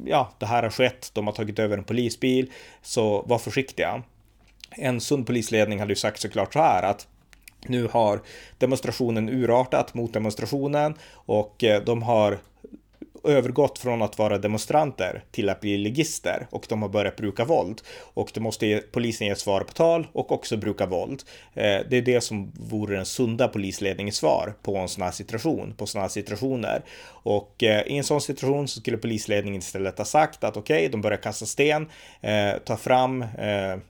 ja, 0.05 0.31
det 0.39 0.45
här 0.45 0.63
har 0.63 0.69
skett. 0.69 1.11
De 1.13 1.27
har 1.27 1.33
tagit 1.33 1.59
över 1.59 1.77
en 1.77 1.83
polisbil, 1.83 2.51
så 2.81 3.21
var 3.21 3.37
försiktiga. 3.37 4.03
En 4.71 5.01
sund 5.01 5.27
polisledning 5.27 5.79
hade 5.79 5.91
ju 5.91 5.95
sagt 5.95 6.21
såklart 6.21 6.53
så 6.53 6.59
här 6.59 6.83
att 6.83 7.07
nu 7.67 7.87
har 7.87 8.21
demonstrationen 8.57 9.29
urartat 9.29 9.93
mot 9.93 10.13
demonstrationen 10.13 10.95
och 11.13 11.63
eh, 11.63 11.83
de 11.83 12.03
har 12.03 12.39
övergått 13.23 13.79
från 13.79 14.01
att 14.01 14.17
vara 14.17 14.37
demonstranter 14.37 15.23
till 15.31 15.49
att 15.49 15.61
bli 15.61 15.77
ligister 15.77 16.47
och 16.51 16.65
de 16.69 16.81
har 16.81 16.89
börjat 16.89 17.15
bruka 17.15 17.45
våld. 17.45 17.81
Och 18.13 18.31
det 18.33 18.39
måste 18.39 18.83
polisen 18.91 19.27
ge 19.27 19.35
svar 19.35 19.61
på 19.61 19.73
tal 19.73 20.07
och 20.13 20.31
också 20.31 20.57
bruka 20.57 20.85
våld. 20.85 21.23
Eh, 21.53 21.79
det 21.89 21.97
är 21.97 22.01
det 22.01 22.21
som 22.21 22.51
vore 22.69 22.95
den 22.95 23.05
sunda 23.05 23.47
polisledningens 23.47 24.15
svar 24.15 24.53
på 24.63 24.77
en 24.77 24.87
sån 24.87 25.03
här 25.03 25.11
situation, 25.11 25.73
på 25.77 25.85
sådana 25.85 26.03
här 26.03 26.09
situationer. 26.09 26.83
Och 27.23 27.63
eh, 27.63 27.87
i 27.87 27.97
en 27.97 28.03
sån 28.03 28.21
situation 28.21 28.67
så 28.67 28.79
skulle 28.79 28.97
polisledningen 28.97 29.59
istället 29.59 29.97
ha 29.97 30.05
sagt 30.05 30.43
att 30.43 30.57
okej, 30.57 30.75
okay, 30.75 30.87
de 30.89 31.01
börjar 31.01 31.17
kasta 31.17 31.45
sten, 31.45 31.89
eh, 32.21 32.53
ta 32.65 32.77
fram 32.77 33.25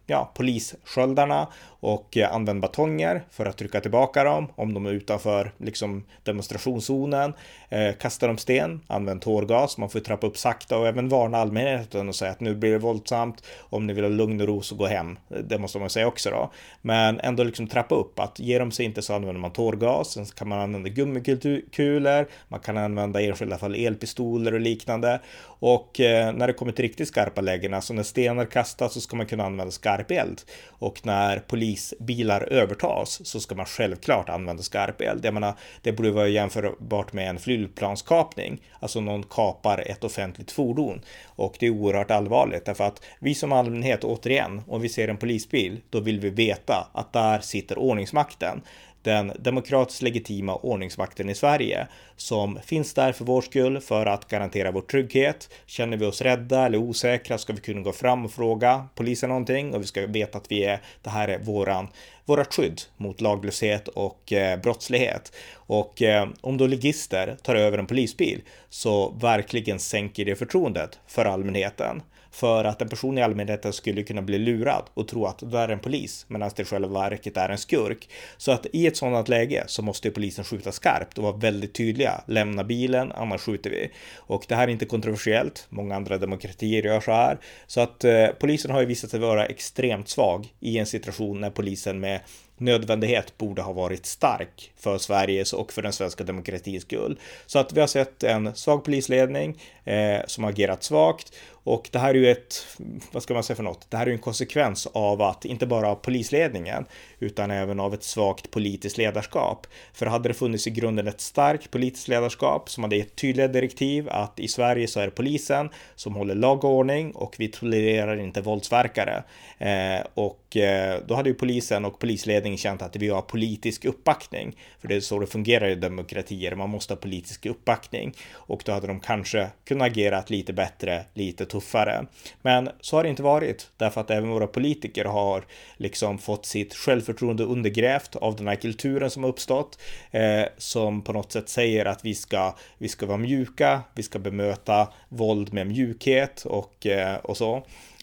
ja, 0.08 0.32
polissköldarna 0.36 1.48
och 1.82 2.18
eh, 2.18 2.34
använd 2.34 2.62
batonger 2.62 3.24
för 3.32 3.46
att 3.46 3.58
trycka 3.58 3.82
tillbaka 3.82 4.24
dem 4.24 4.48
om 4.56 4.74
de 4.74 4.86
är 4.86 4.92
utanför 4.92 5.52
liksom, 5.58 6.04
demonstrationszonen. 6.24 7.34
Eh, 7.70 7.94
kasta 8.00 8.28
de 8.28 8.38
sten, 8.38 8.82
använd 8.88 9.22
tårgas, 9.22 9.78
man 9.78 9.90
får 9.90 10.00
trappa 10.00 10.28
upp 10.28 10.38
sakta 10.38 10.78
och 10.78 10.88
även 10.88 11.10
varna 11.10 11.38
allmänheten 11.38 12.10
och 12.10 12.16
säga 12.16 12.32
att 12.32 12.40
nu 12.40 12.56
blir 12.56 12.72
det 12.72 12.78
våldsamt. 12.78 13.44
Om 13.60 13.88
ni 13.88 13.94
vill 13.94 14.04
ha 14.04 14.10
lugn 14.10 14.42
och 14.42 14.48
ro 14.48 14.62
så 14.62 14.76
gå 14.76 14.86
hem. 14.86 15.18
Det 15.44 15.58
måste 15.58 15.80
man 15.80 15.90
säga 15.90 16.08
också 16.08 16.30
då. 16.30 16.52
Men 16.82 17.20
ändå 17.20 17.44
liksom 17.44 17.68
trappa 17.68 17.96
upp 17.96 18.20
att 18.20 18.40
ger 18.40 18.60
de 18.60 18.72
sig 18.72 18.86
inte 18.86 19.02
så 19.02 19.14
använder 19.14 19.42
man 19.42 19.52
tårgas. 19.52 20.12
Sen 20.12 20.26
kan 20.26 20.48
man 20.48 20.60
använda 20.60 20.90
gummikulor, 20.90 22.28
man 22.48 22.60
kan 22.60 22.78
använda 22.78 23.22
i 23.22 23.28
enskilda 23.28 23.58
fall 23.58 23.76
elpistoler 23.76 24.54
och 24.54 24.60
liknande. 24.60 25.20
Och 25.44 26.00
eh, 26.00 26.34
när 26.34 26.48
det 26.48 26.54
kommer 26.54 26.72
till 26.72 26.84
riktigt 26.84 27.08
skarpa 27.08 27.42
lägen, 27.42 27.74
alltså 27.74 27.94
när 27.94 28.04
stenar 28.04 28.46
kastas 28.46 28.94
så 28.94 29.02
ska 29.02 29.16
man 29.16 29.26
kunna 29.26 29.46
använda 29.46 29.72
skarp 29.72 30.12
eld. 30.12 30.42
Och 30.70 31.06
när 31.06 31.40
polisbilar 31.72 32.54
övertas 32.54 33.28
så 33.28 33.40
ska 33.40 33.56
man 33.56 33.66
självklart 33.66 34.30
använda 34.30 34.64
skarp 34.64 35.02
eld. 35.02 35.26
Jag 35.26 35.34
menar, 35.34 35.54
det 35.82 35.92
borde 35.92 36.12
vara 36.12 36.28
jämförbart 36.28 37.14
med 37.14 37.30
en 37.30 37.40
flygplanskapning, 37.40 38.62
alltså 38.80 39.02
någon 39.02 39.24
kapar 39.24 39.84
ett 39.88 40.04
offentligt 40.04 40.52
fordon. 40.52 41.02
Och 41.26 41.56
det 41.60 41.66
är 41.66 41.70
oerhört 41.70 42.12
allvarligt 42.12 42.66
därför 42.66 42.84
att 42.84 43.02
vi 43.20 43.36
som 43.36 43.52
allmänhet, 43.52 44.04
återigen, 44.04 44.62
om 44.68 44.82
vi 44.82 44.90
ser 44.90 45.08
en 45.08 45.18
polisbil, 45.18 45.82
då 45.90 46.00
vill 46.00 46.20
vi 46.20 46.30
veta 46.30 46.88
att 46.94 47.14
där 47.14 47.40
sitter 47.40 47.78
ordningsmakten 47.78 48.62
den 49.04 49.32
demokratiskt 49.40 50.02
legitima 50.02 50.56
ordningsmakten 50.56 51.30
i 51.30 51.36
Sverige 51.36 51.88
som 52.16 52.60
finns 52.66 52.94
där 52.94 53.12
för 53.12 53.26
vår 53.26 53.42
skull 53.42 53.80
för 53.80 54.06
att 54.06 54.28
garantera 54.28 54.72
vår 54.72 54.82
trygghet. 54.82 55.50
Känner 55.66 55.98
vi 55.98 56.06
oss 56.06 56.22
rädda 56.22 56.66
eller 56.66 56.78
osäkra 56.78 57.38
ska 57.38 57.54
vi 57.54 57.62
kunna 57.62 57.82
gå 57.82 57.92
fram 57.92 58.26
och 58.26 58.32
fråga 58.32 58.88
polisen 58.96 59.30
någonting 59.30 59.74
och 59.74 59.82
vi 59.82 59.86
ska 59.86 60.08
veta 60.08 60.38
att 60.38 60.52
vi 60.52 60.64
är, 60.64 60.82
det 61.02 61.10
här 61.10 61.28
är 61.28 61.40
våran, 61.40 61.88
vårat 62.26 62.54
skydd 62.54 62.82
mot 62.98 63.22
laglöshet 63.22 63.88
och 63.88 64.34
eh, 64.34 64.60
brottslighet. 64.60 65.36
Och 65.54 66.02
eh, 66.02 66.30
om 66.42 66.58
då 66.58 66.68
ligister 66.68 67.38
tar 67.44 67.56
över 67.56 67.78
en 67.78 67.88
polisbil 67.88 68.42
så 68.70 69.10
verkligen 69.10 69.80
sänker 69.80 70.26
det 70.26 70.36
förtroendet 70.36 71.00
för 71.08 71.26
allmänheten 71.26 72.02
för 72.32 72.64
att 72.64 72.82
en 72.82 72.90
person 72.90 73.18
i 73.18 73.22
allmänheten 73.22 73.74
skulle 73.74 74.04
kunna 74.04 74.22
bli 74.22 74.38
lurad 74.38 74.84
och 74.94 75.08
tro 75.08 75.26
att 75.26 75.40
det 75.52 75.58
är 75.58 75.70
en 75.70 75.80
polis 75.80 76.26
medan 76.28 76.52
det 76.56 76.66
själva 76.66 77.02
verket 77.02 77.38
är 77.38 77.50
en 77.50 77.58
skurk. 77.58 78.10
Så 78.38 78.52
att 78.52 78.66
i 78.74 78.88
ett 78.88 78.98
sådant 78.98 79.30
läge 79.30 79.64
så 79.68 79.82
måste 79.82 80.12
polisen 80.12 80.46
skjuta 80.46 80.72
skarpt 80.72 81.18
och 81.18 81.24
vara 81.24 81.38
väldigt 81.38 81.74
tydliga. 81.74 82.22
Lämna 82.28 82.64
bilen, 82.64 83.12
annars 83.12 83.42
skjuter 83.42 83.70
vi. 83.70 83.92
Och 84.16 84.46
det 84.48 84.56
här 84.56 84.68
är 84.68 84.72
inte 84.72 84.86
kontroversiellt. 84.86 85.66
Många 85.70 85.96
andra 85.96 86.18
demokratier 86.18 86.84
gör 86.84 87.00
så 87.00 87.12
här. 87.12 87.38
Så 87.68 87.82
att 87.82 88.04
eh, 88.04 88.28
polisen 88.28 88.72
har 88.72 88.80
ju 88.80 88.86
visat 88.86 89.10
sig 89.10 89.20
vara 89.20 89.46
extremt 89.46 90.10
svag 90.10 90.48
i 90.60 90.78
en 90.78 90.86
situation 90.86 91.42
när 91.42 91.50
polisen 91.50 92.00
med 92.00 92.20
nödvändighet 92.62 93.38
borde 93.38 93.62
ha 93.62 93.74
varit 93.74 94.06
stark 94.06 94.72
för 94.78 94.98
Sveriges 94.98 95.54
och 95.54 95.74
för 95.74 95.82
den 95.82 95.94
svenska 95.94 96.24
demokratins 96.24 96.84
skull. 96.84 97.20
Så 97.46 97.60
att 97.60 97.74
vi 97.74 97.80
har 97.80 97.88
sett 97.88 98.24
en 98.24 98.56
svag 98.56 98.84
polisledning 98.84 99.62
eh, 99.86 100.20
som 100.28 100.44
agerat 100.44 100.84
svagt 100.84 101.34
och 101.64 101.90
det 101.92 102.00
här 102.00 102.10
är 102.10 102.14
ju 102.14 102.32
ett, 102.32 102.78
vad 103.12 103.24
ska 103.24 103.34
man 103.34 103.44
säga 103.44 103.56
för 103.56 103.64
något? 103.64 103.86
Det 103.90 103.98
här 103.98 104.04
är 104.04 104.08
ju 104.08 104.14
en 104.14 104.20
konsekvens 104.20 104.88
av 104.94 105.22
att 105.22 105.46
inte 105.46 105.66
bara 105.66 105.90
av 105.90 105.96
polisledningen 105.96 106.86
utan 107.20 107.52
även 107.52 107.80
av 107.80 107.94
ett 107.94 108.04
svagt 108.04 108.52
politiskt 108.52 108.98
ledarskap. 108.98 109.68
För 109.94 110.06
hade 110.06 110.30
det 110.30 110.34
funnits 110.34 110.68
i 110.68 110.70
grunden 110.70 111.08
ett 111.08 111.22
starkt 111.22 111.72
politiskt 111.72 112.08
ledarskap 112.08 112.70
som 112.70 112.84
hade 112.84 112.96
gett 112.96 113.16
tydliga 113.16 113.48
direktiv 113.48 114.10
att 114.10 114.40
i 114.40 114.48
Sverige 114.48 114.88
så 114.88 115.00
är 115.00 115.06
det 115.06 115.12
polisen 115.12 115.70
som 115.96 116.16
håller 116.16 116.36
lag 116.36 116.64
och 116.64 116.72
ordning 116.72 117.12
och 117.12 117.36
vi 117.40 117.48
tolererar 117.48 118.18
inte 118.20 118.42
våldsverkare. 118.42 119.24
Eh, 119.58 120.06
och 120.14 120.58
eh, 120.58 121.00
då 121.08 121.16
hade 121.16 121.30
ju 121.30 121.36
polisen 121.36 121.86
och 121.86 122.00
polisledningen 122.00 122.58
känt 122.58 122.82
att 122.82 122.96
vi 122.96 123.10
har 123.10 123.22
politisk 123.22 123.86
uppbackning. 123.86 124.58
För 124.80 124.88
det 124.88 124.96
är 124.96 125.00
så 125.00 125.20
det 125.20 125.28
fungerar 125.28 125.70
i 125.70 125.76
demokratier, 125.76 126.56
man 126.56 126.70
måste 126.70 126.94
ha 126.94 127.00
politisk 127.00 127.46
uppbackning. 127.46 128.14
Och 128.32 128.62
då 128.66 128.72
hade 128.72 128.88
de 128.88 129.00
kanske 129.00 129.48
kunnat 129.66 129.88
agera 129.88 130.24
lite 130.28 130.54
bättre, 130.54 131.06
lite 131.14 131.46
tuffare. 131.52 132.06
Men 132.42 132.70
så 132.82 132.96
har 132.96 133.04
det 133.04 133.10
inte 133.10 133.24
varit, 133.24 133.70
därför 133.78 134.02
att 134.02 134.12
även 134.12 134.30
våra 134.30 134.48
politiker 134.48 135.06
har 135.06 135.44
liksom 135.78 136.18
fått 136.18 136.46
sitt 136.46 136.74
självförtroende 136.74 137.44
undergrävt 137.44 138.16
av 138.16 138.36
den 138.36 138.48
här 138.48 138.56
kulturen 138.56 139.10
som 139.10 139.24
har 139.24 139.30
uppstått, 139.30 139.80
eh, 140.12 140.44
som 140.58 141.02
på 141.02 141.14
något 141.14 141.32
sätt 141.32 141.50
säger 141.50 141.86
att 141.86 142.06
vi 142.06 142.16
ska, 142.16 142.56
vi 142.78 142.88
ska 142.88 143.06
vara 143.06 143.18
mjuka, 143.18 143.82
vi 143.96 144.04
ska 144.04 144.20
bemöta 144.20 144.88
våld 145.10 145.54
med 145.54 145.68
mjukhet 145.68 146.46
och, 146.46 146.88
eh, 146.88 147.16
och 147.16 147.38
så. 147.38 147.56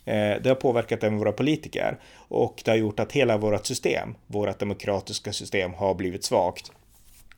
Eh, 0.05 0.43
det 0.43 0.49
har 0.49 0.55
påverkat 0.55 1.05
även 1.05 1.19
våra 1.19 1.33
politiker 1.33 1.99
och 2.17 2.63
det 2.65 2.71
har 2.71 2.79
gjort 2.79 3.01
att 3.01 3.13
hela 3.13 3.37
vårt 3.37 3.67
system, 3.67 4.15
vårt 4.27 4.59
demokratiska 4.59 5.33
system 5.33 5.75
har 5.75 5.95
blivit 5.95 6.25
svagt. 6.25 6.73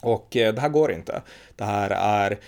Och 0.01 0.37
eh, 0.37 0.55
det 0.55 0.61
här 0.61 0.69
går 0.69 0.93
inte. 0.93 1.23
Det 1.57 1.65
här 1.65 1.91
är, 1.91 2.39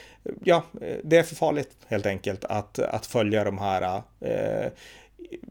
ja, 0.44 0.62
eh, 0.80 0.96
det 1.04 1.16
är 1.16 1.22
för 1.22 1.34
farligt 1.34 1.76
helt 1.88 2.06
enkelt 2.06 2.44
att, 2.44 2.78
att 2.78 3.06
följa 3.06 3.44
de 3.44 3.58
här 3.58 4.02
eh, 4.20 4.70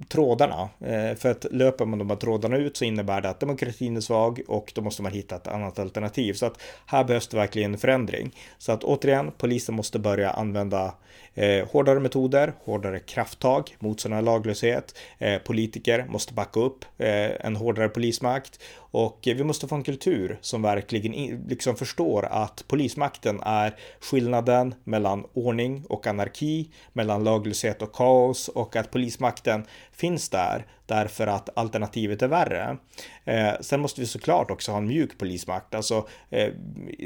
trådarna. 0.08 0.70
Eh, 0.80 1.16
för 1.16 1.32
att 1.32 1.46
löper 1.51 1.86
man 1.86 2.00
de 2.00 2.10
här 2.10 2.18
trådarna 2.18 2.58
ut 2.58 2.78
så 2.78 2.86
innebär 2.86 3.22
det 3.22 3.30
att 3.30 3.40
demokratin 3.40 3.98
är 3.98 4.01
svag 4.01 4.42
och 4.48 4.72
då 4.75 4.82
måste 4.82 5.01
man 5.01 5.12
hitta 5.12 5.36
ett 5.36 5.48
annat 5.48 5.80
alternativ. 5.80 6.34
Så 6.34 6.46
att 6.46 6.62
här 6.86 7.04
behövs 7.04 7.28
det 7.28 7.38
verkligen 7.38 7.78
förändring. 7.78 8.36
Så 8.58 8.72
att 8.72 8.84
återigen, 8.84 9.32
polisen 9.38 9.75
måste 9.75 10.00
börja 10.00 10.32
använda 10.32 10.94
eh, 11.34 11.68
hårdare 11.68 12.00
metoder, 12.00 12.54
hårdare 12.63 13.00
krafttag 13.00 13.75
mot 13.80 14.00
sådana 14.00 14.16
här 14.16 14.24
laglöshet. 14.24 14.98
Eh, 15.18 15.42
politiker 15.42 16.06
måste 16.10 16.34
backa 16.34 16.60
upp 16.60 16.86
eh, 16.98 17.46
en 17.46 17.56
hårdare 17.56 17.90
polismakt 17.90 18.60
och 18.92 19.20
vi 19.24 19.44
måste 19.44 19.68
få 19.68 19.76
en 19.76 19.84
kultur 19.84 20.40
som 20.42 20.62
verkligen 20.62 21.14
liksom 21.48 21.76
förstår 21.76 22.26
att 22.26 22.64
polismakten 22.68 23.40
är 23.44 23.76
skillnaden 24.00 24.76
mellan 24.84 25.26
ordning 25.34 25.86
och 25.90 26.08
anarki, 26.08 26.70
mellan 26.94 27.24
laglöshet 27.24 27.82
och 27.82 27.94
kaos 27.94 28.48
och 28.48 28.76
att 28.76 28.92
polismakten 28.92 29.66
finns 29.92 30.30
där 30.30 30.66
därför 30.92 31.28
att 31.28 31.50
alternativet 31.58 32.22
är 32.22 32.28
värre. 32.28 32.78
Eh, 33.26 33.54
sen 33.62 33.82
måste 33.82 34.02
vi 34.02 34.08
såklart 34.08 34.52
också 34.52 34.72
ha 34.72 34.78
en 34.78 34.88
mjuk 34.88 35.18
polismakt, 35.18 35.76
alltså 35.76 36.08
eh, 36.30 36.54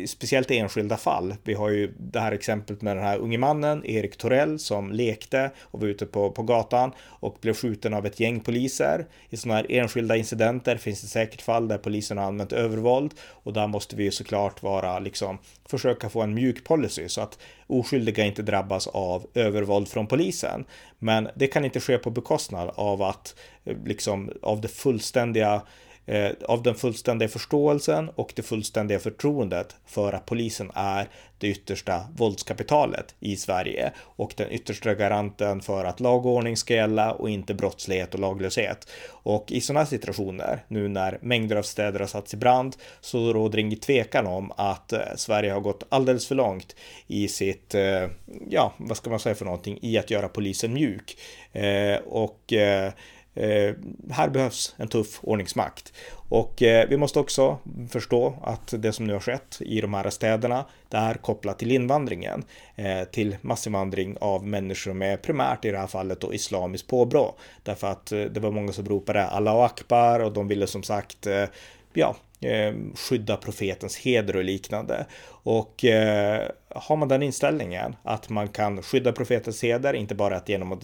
speciellt 0.08 0.52
i 0.52 0.58
enskilda 0.58 0.98
fall. 0.98 1.36
Vi 1.44 1.54
har 1.54 1.70
ju 1.70 1.94
det 1.98 2.20
här 2.20 2.32
exemplet 2.32 2.82
med 2.82 2.98
den 2.98 3.04
här 3.04 3.18
unge 3.18 3.38
mannen, 3.38 3.86
Erik 3.86 4.18
Torell, 4.18 4.60
som 4.60 4.92
lekte 4.92 5.52
och 5.62 5.82
var 5.82 5.88
ute 5.88 6.06
på, 6.06 6.32
på 6.32 6.44
gatan 6.44 6.92
och 7.02 7.38
blev 7.42 7.54
skjuten 7.54 7.94
av 7.94 8.06
ett 8.06 8.20
gäng 8.20 8.40
poliser. 8.40 9.06
I 9.30 9.38
sådana 9.38 9.58
här 9.58 9.66
enskilda 9.70 10.16
incidenter 10.16 10.78
finns 10.78 11.02
det 11.02 11.08
säkert 11.08 11.42
fall 11.42 11.68
där 11.68 11.78
polisen 11.78 12.18
har 12.18 12.26
använt 12.26 12.54
övervåld 12.54 13.14
och 13.44 13.54
där 13.54 13.68
måste 13.68 13.96
vi 13.96 14.12
såklart 14.12 14.64
vara 14.64 15.00
liksom 15.00 15.38
försöka 15.66 16.10
få 16.10 16.22
en 16.22 16.34
mjuk 16.34 16.64
policy 16.64 17.10
så 17.10 17.22
att 17.22 17.40
oskyldiga 17.68 18.26
inte 18.26 18.42
drabbas 18.42 18.88
av 18.88 19.28
övervåld 19.34 19.88
från 19.88 20.08
polisen. 20.08 20.66
Men 21.00 21.30
det 21.36 21.48
kan 21.48 21.66
inte 21.66 21.80
ske 21.80 21.98
på 21.98 22.10
bekostnad 22.10 22.72
av 22.76 23.02
att 23.02 23.36
eh, 23.64 23.78
liksom 23.86 24.32
av 24.42 24.62
det 24.62 24.68
fullständiga 24.68 25.62
eh, 26.06 26.32
av 26.46 26.64
den 26.64 26.76
fullständiga 26.76 27.30
förståelsen 27.30 28.10
och 28.16 28.34
det 28.36 28.42
fullständiga 28.42 29.00
förtroendet 29.00 29.76
för 29.86 30.14
att 30.14 30.26
polisen 30.26 30.72
är 30.76 31.08
det 31.38 31.48
yttersta 31.48 32.02
våldskapitalet 32.18 33.16
i 33.20 33.36
Sverige 33.36 33.92
och 34.00 34.34
den 34.38 34.52
yttersta 34.52 34.94
garanten 34.94 35.62
för 35.62 35.86
att 35.86 36.00
lag 36.00 36.26
och 36.26 36.32
ordning 36.32 36.58
ska 36.58 36.74
gälla 36.74 37.12
och 37.12 37.30
inte 37.30 37.54
brottslighet 37.54 38.14
och 38.14 38.20
laglöshet. 38.20 38.88
Och 39.10 39.52
i 39.52 39.62
sådana 39.62 39.86
situationer, 39.86 40.64
nu 40.68 40.88
när 40.88 41.18
mängder 41.22 41.56
av 41.56 41.64
städer 41.64 42.00
har 42.00 42.08
satts 42.08 42.34
i 42.34 42.38
brand, 42.38 42.76
så 43.02 43.34
råder 43.34 43.60
ingen 43.60 43.80
tvekan 43.80 44.28
om 44.28 44.52
att 44.58 44.94
eh, 44.94 45.00
Sverige 45.16 45.52
har 45.52 45.62
gått 45.62 45.84
alldeles 45.90 46.28
för 46.28 46.36
långt 46.36 46.76
i 47.08 47.28
sitt, 47.28 47.76
eh, 47.76 48.10
ja, 48.50 48.74
vad 48.78 48.98
ska 48.98 49.10
man 49.10 49.20
säga 49.20 49.36
för 49.36 49.46
någonting, 49.46 49.80
i 49.82 49.98
att 49.98 50.12
göra 50.12 50.28
polisen 50.28 50.74
mjuk. 50.74 51.18
Eh, 51.52 51.98
och 51.98 52.54
Eh, 52.54 52.92
Eh, 53.36 53.74
här 54.12 54.30
behövs 54.30 54.76
en 54.78 54.88
tuff 54.88 55.20
ordningsmakt. 55.24 55.94
Och 56.30 56.62
eh, 56.64 56.90
vi 56.90 56.98
måste 56.98 57.20
också 57.20 57.58
förstå 57.90 58.34
att 58.44 58.74
det 58.78 58.94
som 58.94 59.06
nu 59.06 59.14
har 59.14 59.20
skett 59.20 59.58
i 59.60 59.82
de 59.82 59.94
här 59.94 60.10
städerna, 60.10 60.66
det 60.90 60.98
är 60.98 61.14
kopplat 61.14 61.60
till 61.60 61.72
invandringen, 61.72 62.44
eh, 62.76 63.04
till 63.04 63.38
massinvandring 63.42 64.18
av 64.22 64.48
människor 64.48 64.94
med 64.94 65.22
primärt 65.22 65.66
i 65.66 65.72
det 65.72 65.78
här 65.78 65.88
fallet 65.88 66.22
då 66.22 66.34
islamiskt 66.34 66.88
påbrå. 66.88 67.36
Därför 67.64 67.88
att 67.88 68.12
eh, 68.12 68.20
det 68.22 68.40
var 68.40 68.52
många 68.52 68.72
som 68.74 68.86
ropade 68.86 69.28
Allahu 69.28 69.60
Akbar 69.60 70.20
och 70.20 70.34
de 70.34 70.48
ville 70.48 70.68
som 70.68 70.84
sagt 70.84 71.28
eh, 71.28 71.46
ja, 71.94 72.16
Ehm, 72.42 72.94
skydda 72.96 73.38
profetens 73.38 73.98
heder 73.98 74.36
och 74.36 74.44
liknande. 74.44 75.06
Och 75.28 75.86
eh, 75.86 76.50
har 76.70 76.96
man 76.96 77.08
den 77.08 77.24
inställningen 77.24 77.96
att 78.04 78.30
man 78.30 78.48
kan 78.48 78.82
skydda 78.82 79.12
profetens 79.12 79.64
heder, 79.64 79.94
inte 79.94 80.16
bara, 80.16 80.36
att 80.36 80.50
genom 80.50 80.72
att, 80.72 80.84